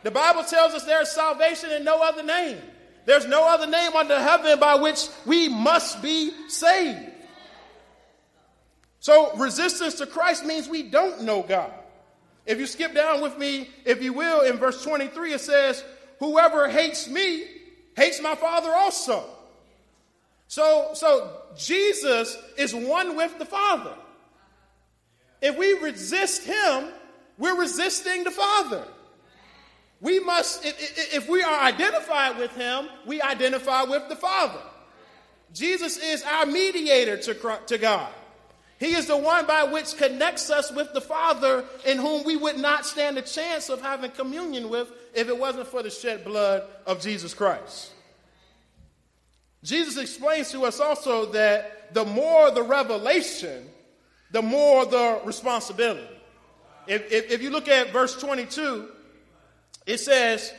The 0.05 0.11
Bible 0.13 0.45
tells 0.45 0.75
us 0.75 0.85
there 0.85 1.03
is 1.03 1.11
salvation 1.11 1.73
in 1.73 1.83
no 1.83 2.01
other 2.01 2.23
name. 2.23 2.59
There's 3.07 3.27
no 3.27 3.49
other 3.49 3.67
name 3.67 3.93
under 3.97 4.19
heaven 4.21 4.61
by 4.61 4.77
which 4.77 5.09
we 5.25 5.49
must 5.49 6.03
be 6.03 6.31
saved. 6.49 7.13
So 9.01 9.35
resistance 9.37 9.95
to 9.95 10.07
Christ 10.07 10.45
means 10.45 10.69
we 10.69 10.83
don't 10.83 11.23
know 11.23 11.43
God. 11.43 11.73
If 12.45 12.59
you 12.59 12.67
skip 12.67 12.95
down 12.95 13.23
with 13.23 13.39
me, 13.39 13.69
if 13.85 14.03
you 14.03 14.13
will, 14.13 14.43
in 14.43 14.59
verse 14.59 14.83
23, 14.85 15.33
it 15.33 15.41
says, 15.41 15.83
Whoever 16.19 16.69
hates 16.69 17.09
me 17.09 17.45
hates 17.97 18.21
my 18.21 18.35
Father 18.35 18.71
also. 18.71 19.25
So, 20.49 20.91
so 20.95 21.41
Jesus 21.57 22.37
is 22.57 22.75
one 22.75 23.17
with 23.17 23.38
the 23.38 23.45
Father. 23.45 23.95
If 25.43 25.57
we 25.57 25.75
resist 25.75 26.45
him, 26.45 26.88
we're 27.38 27.59
resisting 27.59 28.25
the 28.25 28.31
Father. 28.31 28.85
We 30.00 30.21
must, 30.21 30.61
if, 30.65 31.29
we 31.29 31.43
are 31.43 31.61
identified 31.62 32.38
with 32.38 32.55
him, 32.55 32.88
we 33.07 33.21
identify 33.21 33.83
with 33.83 34.09
the 34.09 34.17
Father. 34.17 34.61
Jesus 35.55 35.97
is 35.97 36.23
our 36.23 36.47
mediator 36.47 37.17
to, 37.17 37.61
to 37.67 37.79
God. 37.79 38.12
He 38.79 38.95
is 38.95 39.07
the 39.07 39.17
one 39.17 39.47
by 39.47 39.65
which 39.65 39.97
connects 39.97 40.50
us 40.50 40.71
with 40.71 40.93
the 40.93 41.00
Father, 41.00 41.65
in 41.87 41.97
whom 41.97 42.25
we 42.25 42.37
would 42.37 42.59
not 42.59 42.85
stand 42.85 43.17
a 43.17 43.23
chance 43.23 43.71
of 43.71 43.81
having 43.81 44.11
communion 44.11 44.69
with 44.69 44.93
if 45.15 45.29
it 45.29 45.38
wasn't 45.38 45.67
for 45.69 45.83
the 45.83 45.91
shed 45.91 46.25
blood 46.25 46.62
of 46.87 47.00
Jesus 47.00 47.33
Christ. 47.33 47.93
Jesus 49.63 49.97
explains 49.97 50.51
to 50.53 50.65
us 50.65 50.81
also 50.81 51.27
that 51.33 51.95
the 51.95 52.05
more 52.05 52.51
the 52.51 52.63
revelation, 52.63 53.69
the 54.31 54.43
more 54.43 54.87
the 54.87 55.21
responsibility. 55.25 56.07
If, 56.87 57.11
if, 57.13 57.31
if, 57.33 57.43
you 57.43 57.51
look 57.51 57.69
at 57.69 57.93
verse 57.93 58.15
22, 58.17 58.89
it 59.87 59.99
says, 59.99 60.53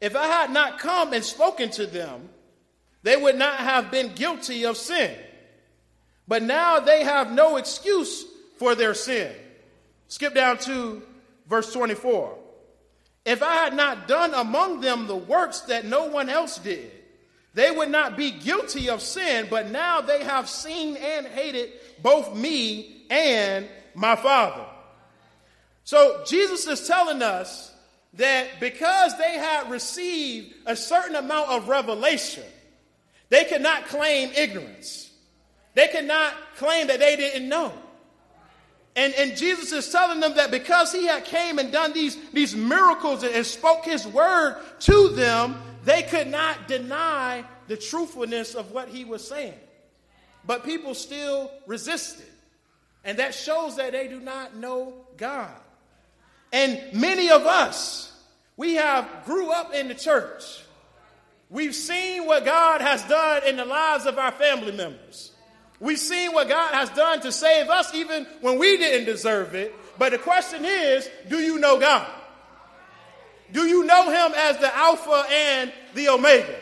If 0.00 0.16
I 0.16 0.26
had 0.26 0.50
not 0.50 0.78
come 0.78 1.12
and 1.12 1.24
spoken 1.24 1.70
to 1.72 1.86
them, 1.86 2.28
they 3.02 3.16
would 3.16 3.36
not 3.36 3.60
have 3.60 3.90
been 3.90 4.14
guilty 4.14 4.64
of 4.64 4.76
sin. 4.76 5.16
But 6.26 6.42
now 6.42 6.80
they 6.80 7.04
have 7.04 7.32
no 7.32 7.56
excuse 7.56 8.24
for 8.58 8.74
their 8.74 8.94
sin. 8.94 9.32
Skip 10.08 10.34
down 10.34 10.58
to 10.58 11.02
verse 11.48 11.72
24. 11.72 12.36
If 13.24 13.42
I 13.42 13.54
had 13.56 13.74
not 13.74 14.08
done 14.08 14.32
among 14.34 14.80
them 14.80 15.06
the 15.06 15.16
works 15.16 15.60
that 15.62 15.84
no 15.84 16.06
one 16.06 16.28
else 16.28 16.58
did, 16.58 16.90
they 17.58 17.72
would 17.72 17.90
not 17.90 18.16
be 18.16 18.30
guilty 18.30 18.88
of 18.88 19.02
sin, 19.02 19.48
but 19.50 19.68
now 19.68 20.00
they 20.00 20.22
have 20.22 20.48
seen 20.48 20.96
and 20.96 21.26
hated 21.26 21.72
both 22.00 22.36
me 22.36 23.02
and 23.10 23.66
my 23.96 24.14
Father. 24.14 24.64
So 25.82 26.22
Jesus 26.24 26.68
is 26.68 26.86
telling 26.86 27.20
us 27.20 27.74
that 28.14 28.60
because 28.60 29.18
they 29.18 29.32
had 29.32 29.72
received 29.72 30.54
a 30.66 30.76
certain 30.76 31.16
amount 31.16 31.50
of 31.50 31.68
revelation, 31.68 32.44
they 33.28 33.42
cannot 33.42 33.86
claim 33.86 34.30
ignorance. 34.36 35.10
They 35.74 35.88
cannot 35.88 36.34
claim 36.58 36.86
that 36.86 37.00
they 37.00 37.16
didn't 37.16 37.48
know. 37.48 37.72
And, 38.94 39.12
and 39.14 39.36
Jesus 39.36 39.72
is 39.72 39.90
telling 39.90 40.20
them 40.20 40.36
that 40.36 40.52
because 40.52 40.92
he 40.92 41.06
had 41.06 41.24
came 41.24 41.58
and 41.58 41.72
done 41.72 41.92
these, 41.92 42.16
these 42.30 42.54
miracles 42.54 43.24
and, 43.24 43.34
and 43.34 43.44
spoke 43.44 43.84
his 43.84 44.06
word 44.06 44.62
to 44.82 45.08
them, 45.08 45.60
they 45.88 46.02
could 46.02 46.28
not 46.28 46.68
deny 46.68 47.44
the 47.66 47.76
truthfulness 47.76 48.54
of 48.54 48.72
what 48.72 48.88
he 48.88 49.06
was 49.06 49.26
saying. 49.26 49.54
But 50.44 50.62
people 50.62 50.94
still 50.94 51.50
resisted. 51.66 52.26
And 53.04 53.18
that 53.18 53.34
shows 53.34 53.76
that 53.76 53.92
they 53.92 54.06
do 54.06 54.20
not 54.20 54.54
know 54.54 54.92
God. 55.16 55.54
And 56.52 56.78
many 56.92 57.30
of 57.30 57.46
us, 57.46 58.12
we 58.58 58.74
have 58.74 59.08
grew 59.24 59.50
up 59.50 59.72
in 59.72 59.88
the 59.88 59.94
church. 59.94 60.62
We've 61.48 61.74
seen 61.74 62.26
what 62.26 62.44
God 62.44 62.82
has 62.82 63.02
done 63.04 63.44
in 63.46 63.56
the 63.56 63.64
lives 63.64 64.04
of 64.04 64.18
our 64.18 64.32
family 64.32 64.72
members. 64.72 65.32
We've 65.80 65.98
seen 65.98 66.34
what 66.34 66.50
God 66.50 66.74
has 66.74 66.90
done 66.90 67.22
to 67.22 67.32
save 67.32 67.70
us 67.70 67.94
even 67.94 68.26
when 68.42 68.58
we 68.58 68.76
didn't 68.76 69.06
deserve 69.06 69.54
it. 69.54 69.74
But 69.96 70.12
the 70.12 70.18
question 70.18 70.66
is 70.66 71.08
do 71.30 71.38
you 71.38 71.58
know 71.58 71.80
God? 71.80 72.10
Do 73.52 73.66
you 73.66 73.84
know 73.84 74.10
Him 74.10 74.34
as 74.36 74.58
the 74.58 74.74
Alpha 74.76 75.24
and 75.30 75.72
the 75.94 76.08
Omega? 76.08 76.58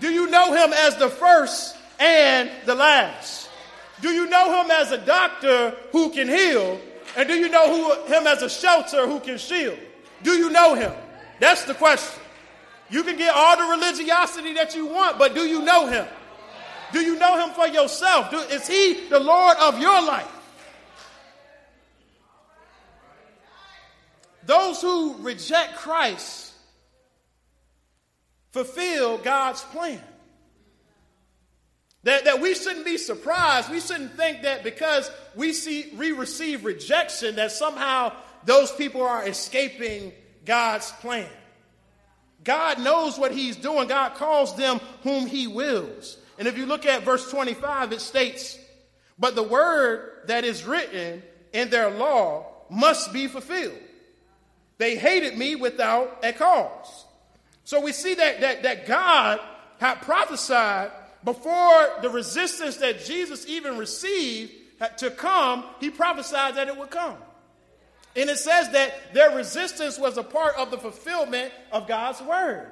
Do 0.00 0.10
you 0.10 0.28
know 0.28 0.52
Him 0.52 0.72
as 0.72 0.96
the 0.96 1.08
first 1.08 1.76
and 1.98 2.50
the 2.64 2.74
last? 2.74 3.50
Do 4.00 4.10
you 4.10 4.28
know 4.28 4.62
Him 4.62 4.70
as 4.70 4.92
a 4.92 4.98
doctor 4.98 5.74
who 5.92 6.10
can 6.10 6.28
heal? 6.28 6.80
And 7.16 7.28
do 7.28 7.34
you 7.34 7.48
know 7.48 7.68
who, 7.68 8.12
Him 8.12 8.26
as 8.26 8.42
a 8.42 8.48
shelter 8.48 9.06
who 9.06 9.20
can 9.20 9.38
shield? 9.38 9.78
Do 10.22 10.32
you 10.32 10.50
know 10.50 10.74
Him? 10.74 10.92
That's 11.40 11.64
the 11.64 11.74
question. 11.74 12.22
You 12.90 13.02
can 13.02 13.16
get 13.16 13.34
all 13.34 13.56
the 13.56 13.76
religiosity 13.76 14.54
that 14.54 14.74
you 14.74 14.86
want, 14.86 15.18
but 15.18 15.34
do 15.34 15.42
you 15.42 15.62
know 15.62 15.86
Him? 15.86 16.06
Do 16.92 17.00
you 17.00 17.18
know 17.18 17.44
him 17.44 17.54
for 17.54 17.66
yourself? 17.66 18.30
Do, 18.30 18.38
is 18.38 18.66
he 18.66 19.08
the 19.08 19.20
Lord 19.20 19.56
of 19.58 19.78
your 19.78 20.02
life? 20.02 20.26
Those 24.48 24.80
who 24.80 25.14
reject 25.18 25.76
Christ 25.76 26.54
fulfill 28.50 29.18
God's 29.18 29.60
plan. 29.60 30.00
That, 32.04 32.24
that 32.24 32.40
we 32.40 32.54
shouldn't 32.54 32.86
be 32.86 32.96
surprised. 32.96 33.70
We 33.70 33.80
shouldn't 33.80 34.16
think 34.16 34.44
that 34.44 34.64
because 34.64 35.10
we 35.34 35.52
see 35.52 35.92
we 35.98 36.12
receive 36.12 36.64
rejection 36.64 37.36
that 37.36 37.52
somehow 37.52 38.14
those 38.46 38.72
people 38.72 39.02
are 39.02 39.28
escaping 39.28 40.12
God's 40.46 40.90
plan. 40.92 41.28
God 42.42 42.80
knows 42.80 43.18
what 43.18 43.32
he's 43.32 43.56
doing. 43.56 43.86
God 43.86 44.14
calls 44.14 44.56
them 44.56 44.80
whom 45.02 45.26
he 45.26 45.46
wills. 45.46 46.16
And 46.38 46.48
if 46.48 46.56
you 46.56 46.64
look 46.64 46.86
at 46.86 47.02
verse 47.02 47.30
25, 47.30 47.92
it 47.92 48.00
states, 48.00 48.58
But 49.18 49.34
the 49.34 49.42
word 49.42 50.22
that 50.28 50.46
is 50.46 50.64
written 50.64 51.22
in 51.52 51.68
their 51.68 51.90
law 51.90 52.46
must 52.70 53.12
be 53.12 53.26
fulfilled. 53.26 53.82
They 54.78 54.96
hated 54.96 55.36
me 55.36 55.56
without 55.56 56.20
a 56.22 56.32
cause. 56.32 57.04
So 57.64 57.80
we 57.80 57.92
see 57.92 58.14
that, 58.14 58.40
that, 58.40 58.62
that 58.62 58.86
God 58.86 59.40
had 59.78 59.96
prophesied 60.02 60.90
before 61.24 61.88
the 62.00 62.08
resistance 62.08 62.76
that 62.78 63.04
Jesus 63.04 63.46
even 63.46 63.76
received 63.76 64.52
to 64.98 65.10
come, 65.10 65.64
he 65.80 65.90
prophesied 65.90 66.54
that 66.54 66.68
it 66.68 66.76
would 66.76 66.90
come. 66.90 67.16
And 68.16 68.30
it 68.30 68.38
says 68.38 68.70
that 68.70 69.12
their 69.12 69.36
resistance 69.36 69.98
was 69.98 70.16
a 70.16 70.22
part 70.22 70.56
of 70.56 70.70
the 70.70 70.78
fulfillment 70.78 71.52
of 71.72 71.86
God's 71.86 72.20
word. 72.22 72.66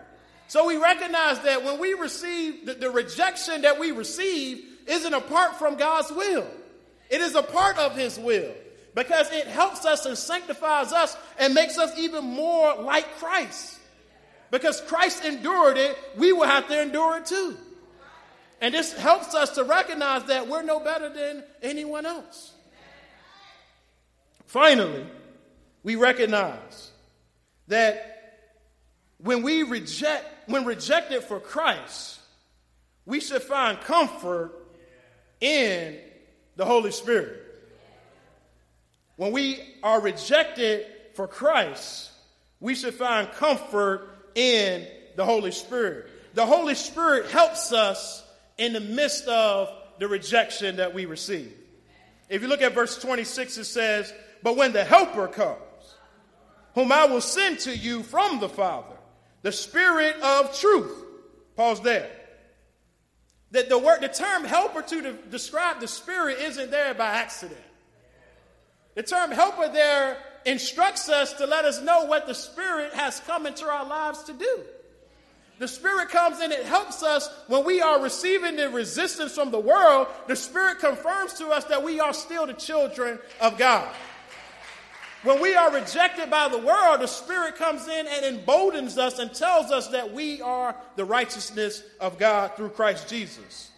So 0.48 0.66
we 0.66 0.76
recognize 0.76 1.40
that 1.40 1.64
when 1.64 1.80
we 1.80 1.94
receive 1.94 2.66
the, 2.66 2.74
the, 2.74 2.90
rejection 2.90 3.62
that 3.62 3.78
we 3.78 3.90
receive 3.90 4.64
isn't 4.86 5.12
apart 5.12 5.56
from 5.56 5.76
God's 5.76 6.10
will. 6.12 6.46
It 7.10 7.20
is 7.20 7.34
a 7.34 7.42
part 7.42 7.78
of 7.78 7.96
his 7.96 8.18
will 8.18 8.54
because 8.96 9.30
it 9.30 9.46
helps 9.46 9.84
us 9.84 10.06
and 10.06 10.16
sanctifies 10.16 10.90
us 10.90 11.14
and 11.38 11.52
makes 11.52 11.76
us 11.76 11.96
even 11.98 12.24
more 12.24 12.74
like 12.76 13.18
Christ. 13.18 13.78
Because 14.50 14.80
Christ 14.80 15.22
endured 15.22 15.76
it, 15.76 15.98
we 16.16 16.32
will 16.32 16.46
have 16.46 16.66
to 16.68 16.80
endure 16.80 17.18
it 17.18 17.26
too. 17.26 17.58
And 18.58 18.72
this 18.72 18.94
helps 18.94 19.34
us 19.34 19.50
to 19.56 19.64
recognize 19.64 20.24
that 20.24 20.48
we're 20.48 20.62
no 20.62 20.80
better 20.80 21.10
than 21.10 21.44
anyone 21.62 22.06
else. 22.06 22.54
Finally, 24.46 25.06
we 25.82 25.96
recognize 25.96 26.90
that 27.68 28.48
when 29.18 29.42
we 29.42 29.62
reject 29.62 30.24
when 30.46 30.64
rejected 30.64 31.22
for 31.22 31.38
Christ, 31.38 32.18
we 33.04 33.20
should 33.20 33.42
find 33.42 33.78
comfort 33.78 34.52
in 35.40 35.98
the 36.54 36.64
Holy 36.64 36.92
Spirit. 36.92 37.45
When 39.16 39.32
we 39.32 39.60
are 39.82 40.00
rejected 40.00 40.86
for 41.14 41.26
Christ, 41.26 42.10
we 42.60 42.74
should 42.74 42.94
find 42.94 43.30
comfort 43.32 44.08
in 44.34 44.86
the 45.16 45.24
Holy 45.24 45.52
Spirit. 45.52 46.10
The 46.34 46.44
Holy 46.44 46.74
Spirit 46.74 47.26
helps 47.30 47.72
us 47.72 48.22
in 48.58 48.74
the 48.74 48.80
midst 48.80 49.26
of 49.26 49.70
the 49.98 50.08
rejection 50.08 50.76
that 50.76 50.94
we 50.94 51.06
receive. 51.06 51.52
If 52.28 52.42
you 52.42 52.48
look 52.48 52.62
at 52.62 52.74
verse 52.74 52.98
26, 52.98 53.58
it 53.58 53.64
says, 53.64 54.12
But 54.42 54.56
when 54.56 54.72
the 54.72 54.84
Helper 54.84 55.28
comes, 55.28 55.60
whom 56.74 56.92
I 56.92 57.06
will 57.06 57.22
send 57.22 57.60
to 57.60 57.74
you 57.74 58.02
from 58.02 58.40
the 58.40 58.48
Father, 58.48 58.96
the 59.42 59.52
Spirit 59.52 60.16
of 60.20 60.58
truth. 60.58 61.04
Pause 61.56 61.80
there. 61.80 62.10
That 63.52 63.68
the 63.70 63.78
word, 63.78 64.00
the 64.02 64.08
term 64.08 64.44
helper 64.44 64.82
to 64.82 65.00
de- 65.00 65.12
describe 65.30 65.80
the 65.80 65.88
Spirit 65.88 66.38
isn't 66.40 66.70
there 66.70 66.92
by 66.92 67.06
accident. 67.06 67.60
The 68.96 69.02
term 69.02 69.30
helper 69.30 69.68
there 69.68 70.16
instructs 70.46 71.08
us 71.10 71.34
to 71.34 71.46
let 71.46 71.66
us 71.66 71.82
know 71.82 72.06
what 72.06 72.26
the 72.26 72.34
Spirit 72.34 72.94
has 72.94 73.20
come 73.20 73.46
into 73.46 73.66
our 73.66 73.86
lives 73.86 74.24
to 74.24 74.32
do. 74.32 74.62
The 75.58 75.68
Spirit 75.68 76.08
comes 76.08 76.40
and 76.40 76.52
it 76.52 76.64
helps 76.64 77.02
us 77.02 77.28
when 77.46 77.64
we 77.64 77.80
are 77.82 78.02
receiving 78.02 78.56
the 78.56 78.70
resistance 78.70 79.34
from 79.34 79.50
the 79.50 79.60
world. 79.60 80.08
The 80.28 80.36
Spirit 80.36 80.78
confirms 80.78 81.34
to 81.34 81.48
us 81.48 81.64
that 81.64 81.82
we 81.82 82.00
are 82.00 82.14
still 82.14 82.46
the 82.46 82.54
children 82.54 83.18
of 83.40 83.58
God. 83.58 83.86
When 85.24 85.42
we 85.42 85.54
are 85.54 85.72
rejected 85.72 86.30
by 86.30 86.48
the 86.48 86.58
world, 86.58 87.00
the 87.00 87.06
Spirit 87.06 87.56
comes 87.56 87.88
in 87.88 88.06
and 88.06 88.36
emboldens 88.36 88.96
us 88.96 89.18
and 89.18 89.32
tells 89.34 89.70
us 89.70 89.88
that 89.88 90.12
we 90.12 90.40
are 90.40 90.74
the 90.96 91.04
righteousness 91.04 91.82
of 92.00 92.18
God 92.18 92.56
through 92.56 92.70
Christ 92.70 93.08
Jesus. 93.08 93.70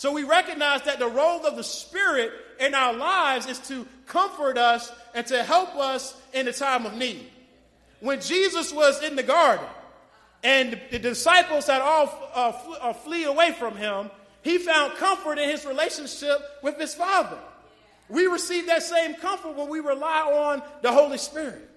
So 0.00 0.12
we 0.12 0.24
recognize 0.24 0.80
that 0.84 0.98
the 0.98 1.08
role 1.08 1.44
of 1.44 1.56
the 1.56 1.62
Spirit 1.62 2.32
in 2.58 2.74
our 2.74 2.94
lives 2.94 3.44
is 3.44 3.58
to 3.68 3.86
comfort 4.06 4.56
us 4.56 4.90
and 5.12 5.26
to 5.26 5.42
help 5.42 5.76
us 5.76 6.18
in 6.32 6.46
the 6.46 6.54
time 6.54 6.86
of 6.86 6.94
need. 6.94 7.26
When 8.00 8.18
Jesus 8.22 8.72
was 8.72 9.02
in 9.02 9.14
the 9.14 9.22
garden 9.22 9.66
and 10.42 10.80
the 10.90 10.98
disciples 10.98 11.66
had 11.66 11.82
all 11.82 12.30
uh, 12.32 12.52
fl- 12.52 12.72
uh, 12.80 12.92
flee 12.94 13.24
away 13.24 13.52
from 13.52 13.76
him, 13.76 14.10
he 14.40 14.56
found 14.56 14.94
comfort 14.94 15.38
in 15.38 15.50
his 15.50 15.66
relationship 15.66 16.38
with 16.62 16.78
his 16.78 16.94
Father. 16.94 17.36
We 18.08 18.26
receive 18.26 18.68
that 18.68 18.82
same 18.82 19.16
comfort 19.16 19.54
when 19.54 19.68
we 19.68 19.80
rely 19.80 20.22
on 20.22 20.62
the 20.80 20.92
Holy 20.92 21.18
Spirit. 21.18 21.68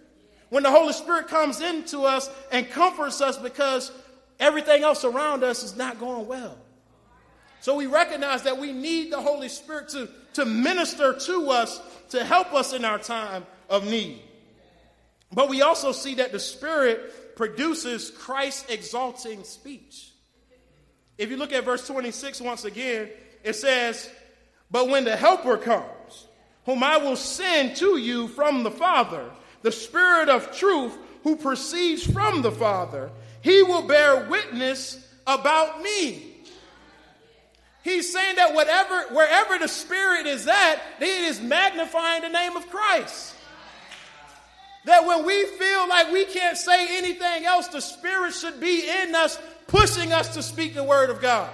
When 0.48 0.64
the 0.64 0.72
Holy 0.72 0.94
Spirit 0.94 1.28
comes 1.28 1.60
into 1.60 2.04
us 2.04 2.30
and 2.54 2.70
comforts 2.70 3.20
us 3.20 3.36
because 3.36 3.92
everything 4.40 4.84
else 4.84 5.04
around 5.04 5.44
us 5.44 5.62
is 5.62 5.76
not 5.76 6.00
going 6.00 6.26
well. 6.26 6.58
So 7.64 7.76
we 7.76 7.86
recognize 7.86 8.44
that 8.44 8.58
we 8.58 8.74
need 8.74 9.10
the 9.10 9.22
Holy 9.22 9.48
Spirit 9.48 9.88
to, 9.92 10.10
to 10.34 10.44
minister 10.44 11.14
to 11.14 11.50
us, 11.50 11.80
to 12.10 12.26
help 12.26 12.54
us 12.54 12.74
in 12.74 12.84
our 12.84 13.00
time 13.00 13.46
of 13.70 13.86
need. 13.86 14.20
But 15.32 15.48
we 15.48 15.62
also 15.62 15.94
see 15.94 16.16
that 16.16 16.34
the 16.34 16.40
Spirit 16.40 17.38
produces 17.38 18.12
Christ 18.12 18.70
exalting 18.70 19.46
speech. 19.46 20.12
If 21.18 21.30
you 21.30 21.38
look 21.38 21.54
at 21.54 21.64
verse 21.64 21.88
26 21.88 22.42
once 22.42 22.66
again, 22.66 23.08
it 23.46 23.54
says, 23.54 24.10
But 24.70 24.90
when 24.90 25.06
the 25.06 25.16
Helper 25.16 25.56
comes, 25.56 26.28
whom 26.66 26.84
I 26.84 26.98
will 26.98 27.16
send 27.16 27.78
to 27.78 27.98
you 27.98 28.28
from 28.28 28.64
the 28.64 28.72
Father, 28.72 29.24
the 29.62 29.72
Spirit 29.72 30.28
of 30.28 30.54
truth 30.54 30.98
who 31.24 31.38
proceeds 31.38 32.06
from 32.06 32.42
the 32.42 32.52
Father. 32.52 33.10
He 33.40 33.64
will 33.64 33.84
bear 33.84 34.28
witness 34.28 35.08
about 35.26 35.82
me. 35.82 36.33
He's 37.84 38.12
saying 38.12 38.38
that 38.38 38.54
whatever, 38.54 39.14
wherever 39.14 39.60
the 39.60 39.68
Spirit 39.68 40.26
is 40.26 40.48
at, 40.48 40.82
it 41.00 41.06
is 41.06 41.42
magnifying 41.42 42.22
the 42.22 42.30
name 42.30 42.56
of 42.56 42.70
Christ. 42.70 43.36
That 44.86 45.06
when 45.06 45.26
we 45.26 45.46
feel 45.46 45.88
like 45.88 46.12
we 46.12 46.26
can't 46.26 46.58
say 46.58 46.98
anything 46.98 47.46
else, 47.46 47.68
the 47.68 47.82
Spirit 47.82 48.34
should 48.34 48.60
be 48.60 48.90
in 48.90 49.14
us, 49.14 49.38
pushing 49.68 50.14
us 50.14 50.34
to 50.36 50.42
speak 50.42 50.76
the 50.76 50.84
word 50.84 51.10
of 51.10 51.22
God. 51.22 51.50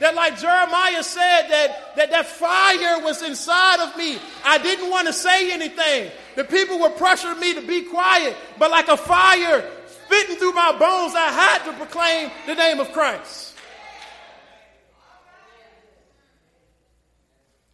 That, 0.00 0.14
like 0.14 0.38
Jeremiah 0.38 1.02
said, 1.02 1.48
that, 1.48 1.96
that 1.96 2.10
that 2.10 2.26
fire 2.26 3.02
was 3.02 3.22
inside 3.22 3.80
of 3.80 3.96
me. 3.96 4.18
I 4.44 4.58
didn't 4.58 4.90
want 4.90 5.08
to 5.08 5.12
say 5.12 5.52
anything. 5.52 6.10
The 6.36 6.44
people 6.44 6.78
were 6.78 6.90
pressuring 6.90 7.40
me 7.40 7.54
to 7.54 7.62
be 7.62 7.82
quiet, 7.82 8.36
but 8.58 8.70
like 8.70 8.88
a 8.88 8.96
fire 8.96 9.62
fitting 10.08 10.36
through 10.36 10.52
my 10.52 10.72
bones, 10.72 11.14
I 11.14 11.30
had 11.30 11.64
to 11.64 11.72
proclaim 11.72 12.30
the 12.46 12.54
name 12.54 12.78
of 12.80 12.92
Christ. 12.92 13.47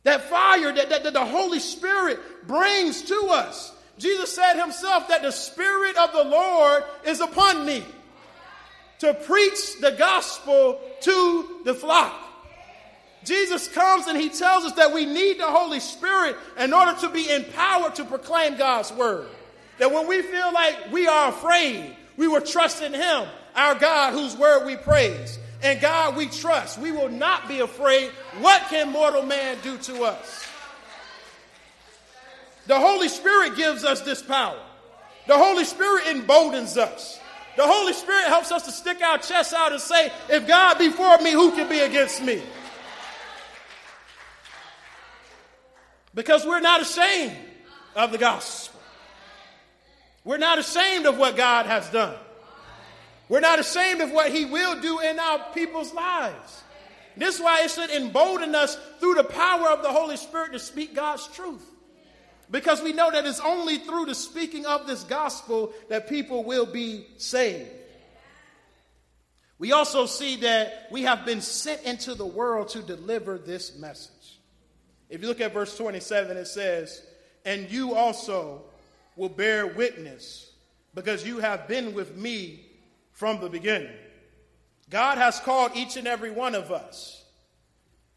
That 0.04 0.28
fire 0.28 0.72
that, 0.72 0.90
that, 0.90 1.02
that 1.04 1.12
the 1.12 1.24
Holy 1.24 1.58
Spirit 1.58 2.46
brings 2.46 3.02
to 3.02 3.28
us. 3.30 3.72
Jesus 3.98 4.34
said 4.34 4.60
himself 4.60 5.08
that 5.08 5.22
the 5.22 5.30
Spirit 5.30 5.96
of 5.96 6.12
the 6.12 6.24
Lord 6.24 6.84
is 7.04 7.20
upon 7.20 7.64
me 7.64 7.84
to 9.00 9.14
preach 9.14 9.80
the 9.80 9.92
gospel 9.92 10.80
to 11.02 11.60
the 11.64 11.74
flock. 11.74 12.20
Jesus 13.24 13.68
comes 13.68 14.06
and 14.06 14.20
he 14.20 14.28
tells 14.28 14.64
us 14.64 14.72
that 14.72 14.92
we 14.92 15.06
need 15.06 15.38
the 15.38 15.46
Holy 15.46 15.80
Spirit 15.80 16.36
in 16.58 16.72
order 16.72 16.98
to 17.00 17.08
be 17.08 17.30
empowered 17.30 17.94
to 17.96 18.04
proclaim 18.04 18.56
God's 18.56 18.92
word. 18.92 19.26
That 19.78 19.92
when 19.92 20.06
we 20.06 20.22
feel 20.22 20.52
like 20.52 20.92
we 20.92 21.06
are 21.06 21.30
afraid, 21.30 21.96
we 22.16 22.28
will 22.28 22.42
trust 22.42 22.82
in 22.82 22.92
him, 22.92 23.26
our 23.56 23.74
God 23.74 24.12
whose 24.12 24.36
word 24.36 24.66
we 24.66 24.76
praise. 24.76 25.38
And 25.62 25.80
God 25.80 26.16
we 26.16 26.26
trust. 26.26 26.78
We 26.78 26.92
will 26.92 27.08
not 27.08 27.48
be 27.48 27.60
afraid. 27.60 28.10
What 28.40 28.62
can 28.68 28.90
mortal 28.90 29.22
man 29.22 29.58
do 29.62 29.78
to 29.78 30.04
us? 30.04 30.46
The 32.66 32.78
Holy 32.78 33.08
Spirit 33.08 33.56
gives 33.56 33.84
us 33.84 34.00
this 34.00 34.22
power. 34.22 34.58
The 35.26 35.36
Holy 35.36 35.64
Spirit 35.64 36.06
emboldens 36.08 36.76
us. 36.76 37.20
The 37.56 37.66
Holy 37.66 37.92
Spirit 37.92 38.26
helps 38.26 38.50
us 38.50 38.64
to 38.64 38.72
stick 38.72 39.00
our 39.00 39.18
chests 39.18 39.52
out 39.52 39.72
and 39.72 39.80
say, 39.80 40.10
if 40.28 40.46
God 40.46 40.78
be 40.78 40.88
for 40.90 41.18
me, 41.18 41.32
who 41.32 41.52
can 41.52 41.68
be 41.68 41.78
against 41.78 42.22
me? 42.22 42.42
Because 46.14 46.44
we're 46.44 46.60
not 46.60 46.80
ashamed 46.80 47.36
of 47.94 48.10
the 48.10 48.18
gospel. 48.18 48.80
We're 50.24 50.38
not 50.38 50.58
ashamed 50.58 51.06
of 51.06 51.18
what 51.18 51.36
God 51.36 51.66
has 51.66 51.88
done. 51.90 52.16
We're 53.28 53.40
not 53.40 53.58
ashamed 53.58 54.00
of 54.00 54.10
what 54.10 54.32
He 54.32 54.44
will 54.44 54.80
do 54.80 55.00
in 55.00 55.18
our 55.18 55.38
people's 55.54 55.92
lives. 55.92 56.63
This 57.16 57.36
is 57.36 57.40
why 57.40 57.62
it 57.62 57.70
should 57.70 57.90
embolden 57.90 58.54
us 58.54 58.76
through 58.98 59.14
the 59.14 59.24
power 59.24 59.68
of 59.68 59.82
the 59.82 59.92
Holy 59.92 60.16
Spirit 60.16 60.52
to 60.52 60.58
speak 60.58 60.94
God's 60.94 61.26
truth. 61.28 61.64
Because 62.50 62.82
we 62.82 62.92
know 62.92 63.10
that 63.10 63.26
it's 63.26 63.40
only 63.40 63.78
through 63.78 64.06
the 64.06 64.14
speaking 64.14 64.66
of 64.66 64.86
this 64.86 65.04
gospel 65.04 65.72
that 65.88 66.08
people 66.08 66.44
will 66.44 66.66
be 66.66 67.06
saved. 67.16 67.70
We 69.58 69.72
also 69.72 70.06
see 70.06 70.36
that 70.36 70.88
we 70.90 71.02
have 71.02 71.24
been 71.24 71.40
sent 71.40 71.82
into 71.84 72.14
the 72.14 72.26
world 72.26 72.68
to 72.70 72.82
deliver 72.82 73.38
this 73.38 73.78
message. 73.78 74.40
If 75.08 75.22
you 75.22 75.28
look 75.28 75.40
at 75.40 75.54
verse 75.54 75.76
27, 75.76 76.36
it 76.36 76.46
says, 76.46 77.02
And 77.44 77.70
you 77.70 77.94
also 77.94 78.62
will 79.16 79.28
bear 79.28 79.66
witness 79.66 80.52
because 80.94 81.24
you 81.26 81.38
have 81.38 81.68
been 81.68 81.94
with 81.94 82.16
me 82.16 82.66
from 83.12 83.40
the 83.40 83.48
beginning. 83.48 83.92
God 84.90 85.18
has 85.18 85.40
called 85.40 85.72
each 85.74 85.96
and 85.96 86.06
every 86.06 86.30
one 86.30 86.54
of 86.54 86.70
us 86.70 87.24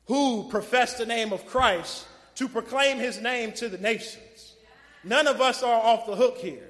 who 0.05 0.47
profess 0.49 0.95
the 0.95 1.05
name 1.05 1.33
of 1.33 1.45
Christ 1.45 2.07
to 2.35 2.47
proclaim 2.47 2.97
his 2.97 3.21
name 3.21 3.51
to 3.53 3.69
the 3.69 3.77
nations. 3.77 4.55
None 5.03 5.27
of 5.27 5.41
us 5.41 5.63
are 5.63 5.81
off 5.81 6.05
the 6.05 6.15
hook 6.15 6.37
here. 6.37 6.67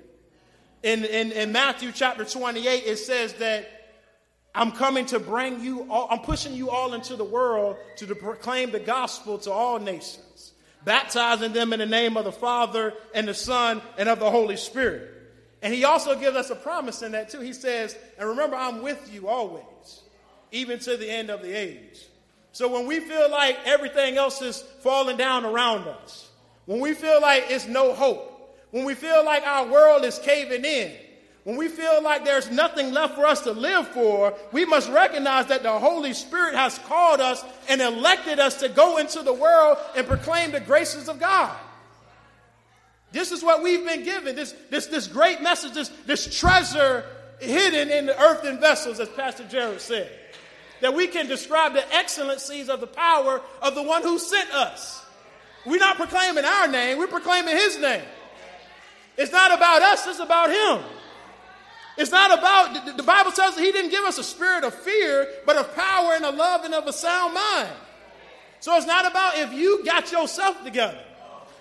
In, 0.84 1.04
in, 1.06 1.32
in 1.32 1.52
Matthew 1.52 1.92
chapter 1.92 2.24
28, 2.24 2.84
it 2.86 2.98
says 2.98 3.34
that 3.34 3.68
I'm 4.54 4.72
coming 4.72 5.06
to 5.08 5.20
bring 5.20 5.62
you 5.64 5.88
all, 5.90 6.08
I'm 6.10 6.20
pushing 6.20 6.54
you 6.54 6.70
all 6.70 6.94
into 6.94 7.16
the 7.16 7.24
world 7.24 7.78
to 7.98 8.16
proclaim 8.16 8.72
the 8.72 8.80
gospel 8.80 9.38
to 9.40 9.52
all 9.52 9.80
nations, 9.80 10.54
baptizing 10.84 11.54
them 11.54 11.74
in 11.74 11.80
the 11.80 11.86
name 11.86 12.18
of 12.18 12.26
the 12.26 12.32
Father 12.32 12.94
and 13.14 13.28
the 13.28 13.34
Son 13.34 13.82
and 13.98 14.08
of 14.10 14.20
the 14.20 14.32
Holy 14.32 14.58
Spirit. 14.58 15.17
And 15.62 15.74
he 15.74 15.86
also 15.86 16.18
gives 16.20 16.36
us 16.36 16.50
a 16.50 16.56
promise 16.56 17.02
in 17.02 17.14
that 17.14 17.30
too. 17.30 17.40
He 17.40 17.54
says, 17.54 17.98
and 18.18 18.30
remember, 18.30 18.56
I'm 18.56 18.82
with 18.82 19.12
you 19.14 19.28
always, 19.28 20.02
even 20.52 20.80
to 20.80 20.98
the 20.98 21.10
end 21.10 21.30
of 21.30 21.42
the 21.42 21.52
age. 21.52 22.06
So 22.52 22.72
when 22.72 22.88
we 22.88 23.00
feel 23.00 23.30
like 23.30 23.58
everything 23.66 24.18
else 24.18 24.42
is 24.42 24.62
falling 24.82 25.18
down 25.18 25.46
around 25.46 25.88
us, 25.88 26.30
when 26.66 26.80
we 26.80 26.94
feel 26.94 27.22
like 27.22 27.46
it's 27.50 27.68
no 27.68 27.94
hope, 27.94 28.34
when 28.72 28.84
we 28.84 28.94
feel 28.94 29.24
like 29.24 29.46
our 29.48 29.68
world 29.68 30.04
is 30.04 30.20
caving 30.20 30.66
in, 30.66 30.92
when 31.44 31.56
we 31.56 31.70
feel 31.70 32.04
like 32.04 32.26
there's 32.26 32.52
nothing 32.52 32.92
left 32.92 33.16
for 33.16 33.26
us 33.26 33.42
to 33.42 33.54
live 33.54 33.88
for, 33.88 34.34
we 34.52 34.66
must 34.66 34.90
recognize 34.90 35.46
that 35.46 35.64
the 35.64 35.80
Holy 35.80 36.12
Spirit 36.14 36.56
has 36.56 36.78
called 36.80 37.22
us 37.22 37.42
and 37.70 37.80
elected 37.82 38.38
us 38.38 38.60
to 38.60 38.68
go 38.68 38.98
into 38.98 39.22
the 39.22 39.34
world 39.34 39.78
and 39.96 40.06
proclaim 40.06 40.52
the 40.52 40.60
graces 40.60 41.08
of 41.08 41.22
God. 41.22 41.56
This 43.12 43.32
is 43.32 43.44
what 43.44 43.64
we've 43.64 43.86
been 43.86 44.04
given 44.04 44.36
this, 44.36 44.54
this, 44.70 44.88
this 44.88 45.08
great 45.08 45.42
message, 45.42 45.74
this, 45.74 45.90
this 46.06 46.38
treasure 46.38 47.06
hidden 47.40 47.90
in 47.90 48.06
the 48.08 48.22
earthen 48.22 48.60
vessels, 48.60 49.00
as 49.00 49.10
Pastor 49.10 49.46
Jared 49.46 49.80
said. 49.82 50.12
that 50.82 50.94
we 50.94 51.08
can 51.08 51.28
describe 51.28 51.74
the 51.74 51.96
excellencies 51.96 52.70
of 52.70 52.80
the 52.82 52.88
power 52.88 53.42
of 53.62 53.76
the 53.76 53.84
one 53.84 54.04
who 54.04 54.20
sent 54.20 54.52
us. 54.54 55.04
We're 55.66 55.80
not 55.80 55.98
proclaiming 55.98 56.46
our 56.46 56.68
name, 56.68 56.98
we're 56.98 57.08
proclaiming 57.08 57.56
his 57.56 57.78
name. 57.80 58.04
It's 59.18 59.32
not 59.32 59.54
about 59.54 59.82
us, 59.82 60.08
it's 60.08 60.20
about 60.20 60.50
him. 60.50 60.86
It's 61.98 62.12
not 62.12 62.38
about, 62.38 62.96
the 62.96 63.04
Bible 63.04 63.32
tells 63.32 63.56
us 63.56 63.60
he 63.60 63.72
didn't 63.72 63.90
give 63.90 64.04
us 64.04 64.20
a 64.20 64.24
spirit 64.24 64.64
of 64.64 64.74
fear, 64.74 65.28
but 65.48 65.56
of 65.56 65.74
power 65.76 66.14
and 66.14 66.24
of 66.26 66.36
love 66.36 66.64
and 66.64 66.76
of 66.76 66.86
a 66.86 66.94
sound 66.94 67.34
mind. 67.34 67.70
So 68.60 68.76
it's 68.76 68.86
not 68.86 69.10
about 69.10 69.38
if 69.38 69.52
you 69.54 69.84
got 69.84 70.12
yourself 70.12 70.64
together. 70.64 71.00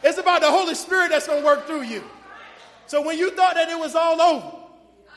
It's 0.02 0.18
about 0.18 0.42
the 0.42 0.50
Holy 0.50 0.74
Spirit 0.74 1.10
that's 1.10 1.26
going 1.26 1.40
to 1.40 1.44
work 1.44 1.66
through 1.66 1.82
you. 1.82 2.04
So 2.86 3.02
when 3.02 3.18
you 3.18 3.30
thought 3.30 3.54
that 3.54 3.68
it 3.68 3.78
was 3.78 3.94
all 3.94 4.20
over, 4.20 4.56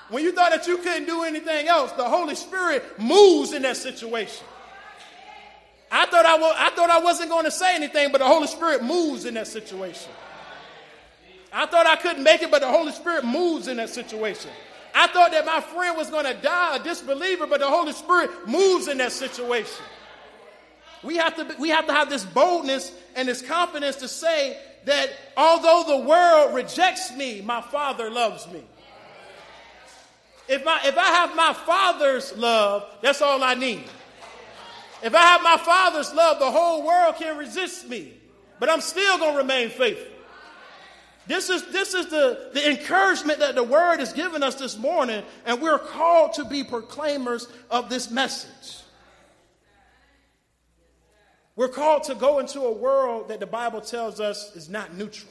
when 0.09 0.23
you 0.23 0.31
thought 0.31 0.51
that 0.51 0.65
you 0.65 0.77
couldn't 0.77 1.05
do 1.05 1.23
anything 1.23 1.67
else, 1.67 1.91
the 1.91 2.03
Holy 2.09 2.35
Spirit 2.35 2.83
moves 2.99 3.53
in 3.53 3.61
that 3.61 3.77
situation. 3.77 4.45
I 5.91 6.05
thought 6.07 6.25
I, 6.25 6.37
was, 6.37 6.55
I 6.57 6.69
thought 6.71 6.89
I 6.89 6.99
wasn't 6.99 7.29
going 7.29 7.45
to 7.45 7.51
say 7.51 7.75
anything, 7.75 8.11
but 8.11 8.19
the 8.19 8.25
Holy 8.25 8.47
Spirit 8.47 8.83
moves 8.83 9.25
in 9.25 9.35
that 9.35 9.47
situation. 9.47 10.11
I 11.51 11.65
thought 11.65 11.87
I 11.87 11.95
couldn't 11.95 12.23
make 12.23 12.41
it, 12.41 12.51
but 12.51 12.61
the 12.61 12.69
Holy 12.69 12.91
Spirit 12.91 13.25
moves 13.25 13.67
in 13.67 13.77
that 13.77 13.89
situation. 13.89 14.51
I 14.93 15.07
thought 15.07 15.31
that 15.31 15.45
my 15.45 15.61
friend 15.61 15.97
was 15.97 16.09
going 16.09 16.25
to 16.25 16.33
die 16.41 16.77
a 16.77 16.83
disbeliever, 16.83 17.47
but 17.47 17.59
the 17.59 17.67
Holy 17.67 17.93
Spirit 17.93 18.31
moves 18.47 18.87
in 18.87 18.97
that 18.97 19.11
situation. 19.11 19.83
We 21.03 21.17
have 21.17 21.35
to, 21.35 21.55
we 21.59 21.69
have, 21.69 21.87
to 21.87 21.93
have 21.93 22.09
this 22.09 22.25
boldness 22.25 22.91
and 23.15 23.27
this 23.27 23.41
confidence 23.41 23.95
to 23.97 24.07
say 24.07 24.57
that 24.85 25.09
although 25.35 25.83
the 25.87 26.07
world 26.07 26.55
rejects 26.55 27.15
me, 27.15 27.41
my 27.41 27.61
Father 27.61 28.09
loves 28.09 28.47
me. 28.51 28.63
If, 30.47 30.65
my, 30.65 30.79
if 30.83 30.97
I 30.97 31.05
have 31.05 31.35
my 31.35 31.53
Father's 31.53 32.35
love, 32.35 32.85
that's 33.01 33.21
all 33.21 33.43
I 33.43 33.53
need. 33.53 33.83
If 35.03 35.13
I 35.13 35.21
have 35.21 35.43
my 35.43 35.57
Father's 35.57 36.13
love, 36.13 36.39
the 36.39 36.49
whole 36.49 36.85
world 36.85 37.15
can 37.15 37.37
resist 37.37 37.87
me, 37.87 38.13
but 38.59 38.69
I'm 38.69 38.81
still 38.81 39.17
going 39.17 39.33
to 39.33 39.37
remain 39.37 39.69
faithful. 39.69 40.07
This 41.27 41.51
is, 41.51 41.71
this 41.71 41.93
is 41.93 42.07
the, 42.07 42.49
the 42.53 42.71
encouragement 42.71 43.37
that 43.39 43.53
the 43.53 43.63
word 43.63 43.99
has 43.99 44.11
given 44.13 44.41
us 44.41 44.55
this 44.55 44.75
morning, 44.75 45.23
and 45.45 45.61
we're 45.61 45.77
called 45.77 46.33
to 46.33 46.45
be 46.45 46.63
proclaimers 46.63 47.47
of 47.69 47.87
this 47.87 48.09
message. 48.09 48.78
We're 51.59 51.67
called 51.67 52.03
to 52.03 52.15
go 52.15 52.39
into 52.39 52.61
a 52.61 52.71
world 52.71 53.27
that 53.27 53.41
the 53.41 53.45
Bible 53.45 53.81
tells 53.81 54.21
us 54.21 54.55
is 54.55 54.69
not 54.69 54.93
neutral. 54.93 55.29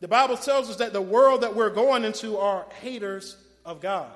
The 0.00 0.08
Bible 0.08 0.38
tells 0.38 0.70
us 0.70 0.76
that 0.76 0.94
the 0.94 1.02
world 1.02 1.42
that 1.42 1.54
we're 1.54 1.68
going 1.68 2.04
into 2.04 2.38
are 2.38 2.64
haters 2.80 3.36
of 3.66 3.82
God. 3.82 4.10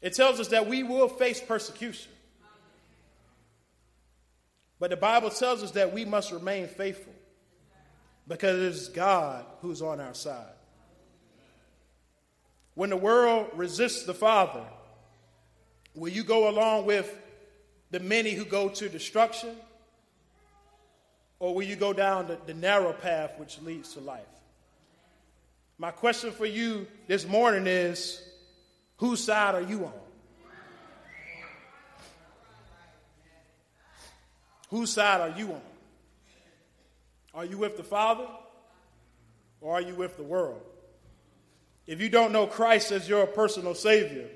It 0.00 0.14
tells 0.14 0.38
us 0.38 0.46
that 0.50 0.68
we 0.68 0.84
will 0.84 1.08
face 1.08 1.40
persecution. 1.40 2.12
But 4.78 4.90
the 4.90 4.96
Bible 4.96 5.30
tells 5.30 5.64
us 5.64 5.72
that 5.72 5.92
we 5.92 6.04
must 6.04 6.30
remain 6.30 6.68
faithful 6.68 7.14
because 8.28 8.60
it 8.60 8.66
is 8.66 8.88
God 8.90 9.44
who's 9.60 9.82
on 9.82 9.98
our 9.98 10.14
side. 10.14 10.54
When 12.74 12.90
the 12.90 12.96
world 12.96 13.48
resists 13.56 14.04
the 14.04 14.14
Father, 14.14 14.62
Will 15.94 16.10
you 16.12 16.22
go 16.22 16.48
along 16.48 16.86
with 16.86 17.14
the 17.90 18.00
many 18.00 18.32
who 18.32 18.44
go 18.44 18.68
to 18.68 18.88
destruction? 18.88 19.54
Or 21.40 21.54
will 21.54 21.62
you 21.62 21.76
go 21.76 21.92
down 21.92 22.26
the, 22.26 22.38
the 22.46 22.54
narrow 22.54 22.92
path 22.92 23.32
which 23.38 23.60
leads 23.62 23.94
to 23.94 24.00
life? 24.00 24.22
My 25.78 25.90
question 25.92 26.32
for 26.32 26.46
you 26.46 26.86
this 27.06 27.26
morning 27.26 27.66
is 27.66 28.20
whose 28.96 29.22
side 29.22 29.54
are 29.54 29.62
you 29.62 29.84
on? 29.84 29.92
Whose 34.70 34.92
side 34.92 35.20
are 35.20 35.38
you 35.38 35.52
on? 35.52 35.60
Are 37.32 37.44
you 37.44 37.58
with 37.58 37.76
the 37.76 37.84
Father 37.84 38.26
or 39.60 39.74
are 39.74 39.80
you 39.80 39.94
with 39.94 40.16
the 40.16 40.22
world? 40.22 40.60
If 41.86 42.00
you 42.00 42.08
don't 42.08 42.32
know 42.32 42.46
Christ 42.46 42.92
as 42.92 43.08
your 43.08 43.26
personal 43.26 43.74
Savior, 43.74 44.28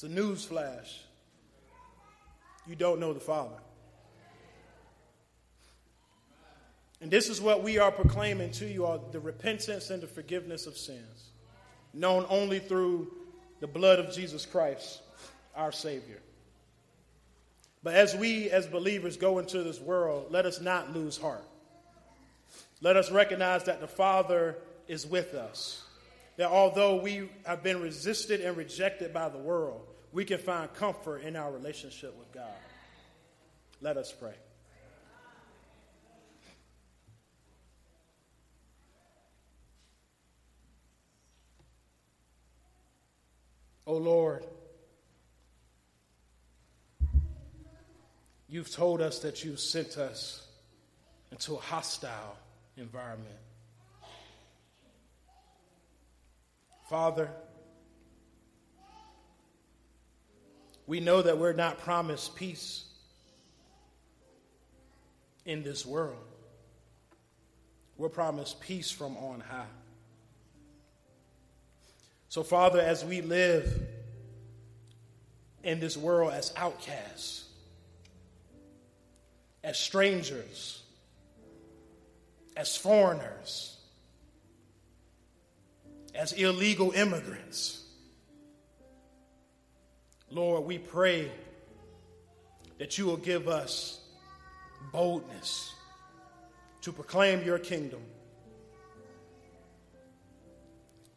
it's 0.00 0.10
a 0.10 0.14
news 0.14 0.46
flash. 0.46 0.98
You 2.66 2.74
don't 2.74 3.00
know 3.00 3.12
the 3.12 3.20
Father. 3.20 3.58
And 7.02 7.10
this 7.10 7.28
is 7.28 7.38
what 7.38 7.62
we 7.62 7.76
are 7.76 7.92
proclaiming 7.92 8.50
to 8.52 8.66
you 8.66 8.86
all 8.86 9.10
the 9.12 9.20
repentance 9.20 9.90
and 9.90 10.02
the 10.02 10.06
forgiveness 10.06 10.66
of 10.66 10.78
sins, 10.78 11.32
known 11.92 12.24
only 12.30 12.60
through 12.60 13.12
the 13.60 13.66
blood 13.66 13.98
of 13.98 14.14
Jesus 14.14 14.46
Christ, 14.46 15.02
our 15.54 15.70
Savior. 15.70 16.22
But 17.82 17.94
as 17.94 18.16
we, 18.16 18.48
as 18.48 18.66
believers, 18.66 19.18
go 19.18 19.38
into 19.38 19.62
this 19.62 19.80
world, 19.80 20.28
let 20.30 20.46
us 20.46 20.62
not 20.62 20.94
lose 20.94 21.18
heart. 21.18 21.44
Let 22.80 22.96
us 22.96 23.10
recognize 23.10 23.64
that 23.64 23.82
the 23.82 23.86
Father 23.86 24.56
is 24.88 25.06
with 25.06 25.34
us. 25.34 25.84
That 26.38 26.48
although 26.48 27.02
we 27.02 27.28
have 27.44 27.62
been 27.62 27.82
resisted 27.82 28.40
and 28.40 28.56
rejected 28.56 29.12
by 29.12 29.28
the 29.28 29.36
world, 29.36 29.88
we 30.12 30.24
can 30.24 30.38
find 30.38 30.72
comfort 30.74 31.18
in 31.18 31.36
our 31.36 31.50
relationship 31.52 32.16
with 32.18 32.32
God. 32.32 32.48
Let 33.80 33.96
us 33.96 34.12
pray. 34.12 34.34
Oh 43.86 43.96
Lord, 43.96 44.44
you've 48.48 48.70
told 48.70 49.00
us 49.00 49.18
that 49.20 49.44
you've 49.44 49.58
sent 49.58 49.96
us 49.96 50.46
into 51.32 51.54
a 51.54 51.60
hostile 51.60 52.36
environment. 52.76 53.34
Father, 56.88 57.30
we 60.90 60.98
know 60.98 61.22
that 61.22 61.38
we're 61.38 61.52
not 61.52 61.78
promised 61.78 62.34
peace 62.34 62.82
in 65.46 65.62
this 65.62 65.86
world. 65.86 66.18
We're 67.96 68.08
promised 68.08 68.60
peace 68.60 68.90
from 68.90 69.16
on 69.16 69.38
high. 69.38 69.70
So, 72.28 72.42
Father, 72.42 72.80
as 72.80 73.04
we 73.04 73.20
live 73.20 73.72
in 75.62 75.78
this 75.78 75.96
world 75.96 76.32
as 76.32 76.52
outcasts, 76.56 77.44
as 79.62 79.78
strangers, 79.78 80.82
as 82.56 82.76
foreigners, 82.76 83.76
as 86.16 86.32
illegal 86.32 86.90
immigrants, 86.90 87.79
Lord, 90.30 90.64
we 90.64 90.78
pray 90.78 91.30
that 92.78 92.96
you 92.96 93.06
will 93.06 93.16
give 93.16 93.48
us 93.48 94.00
boldness 94.92 95.74
to 96.82 96.92
proclaim 96.92 97.44
your 97.44 97.58
kingdom. 97.58 98.00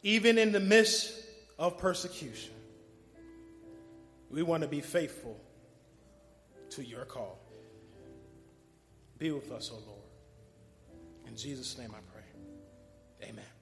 Even 0.01 0.37
in 0.37 0.51
the 0.51 0.59
midst 0.59 1.13
of 1.57 1.77
persecution, 1.77 2.53
we 4.29 4.41
want 4.41 4.63
to 4.63 4.67
be 4.67 4.81
faithful 4.81 5.39
to 6.71 6.83
your 6.83 7.05
call. 7.05 7.39
Be 9.19 9.31
with 9.31 9.51
us, 9.51 9.69
O 9.71 9.77
oh 9.77 9.87
Lord. 9.87 9.99
In 11.27 11.37
Jesus' 11.37 11.77
name 11.77 11.91
I 11.91 12.01
pray. 12.11 13.29
Amen. 13.29 13.52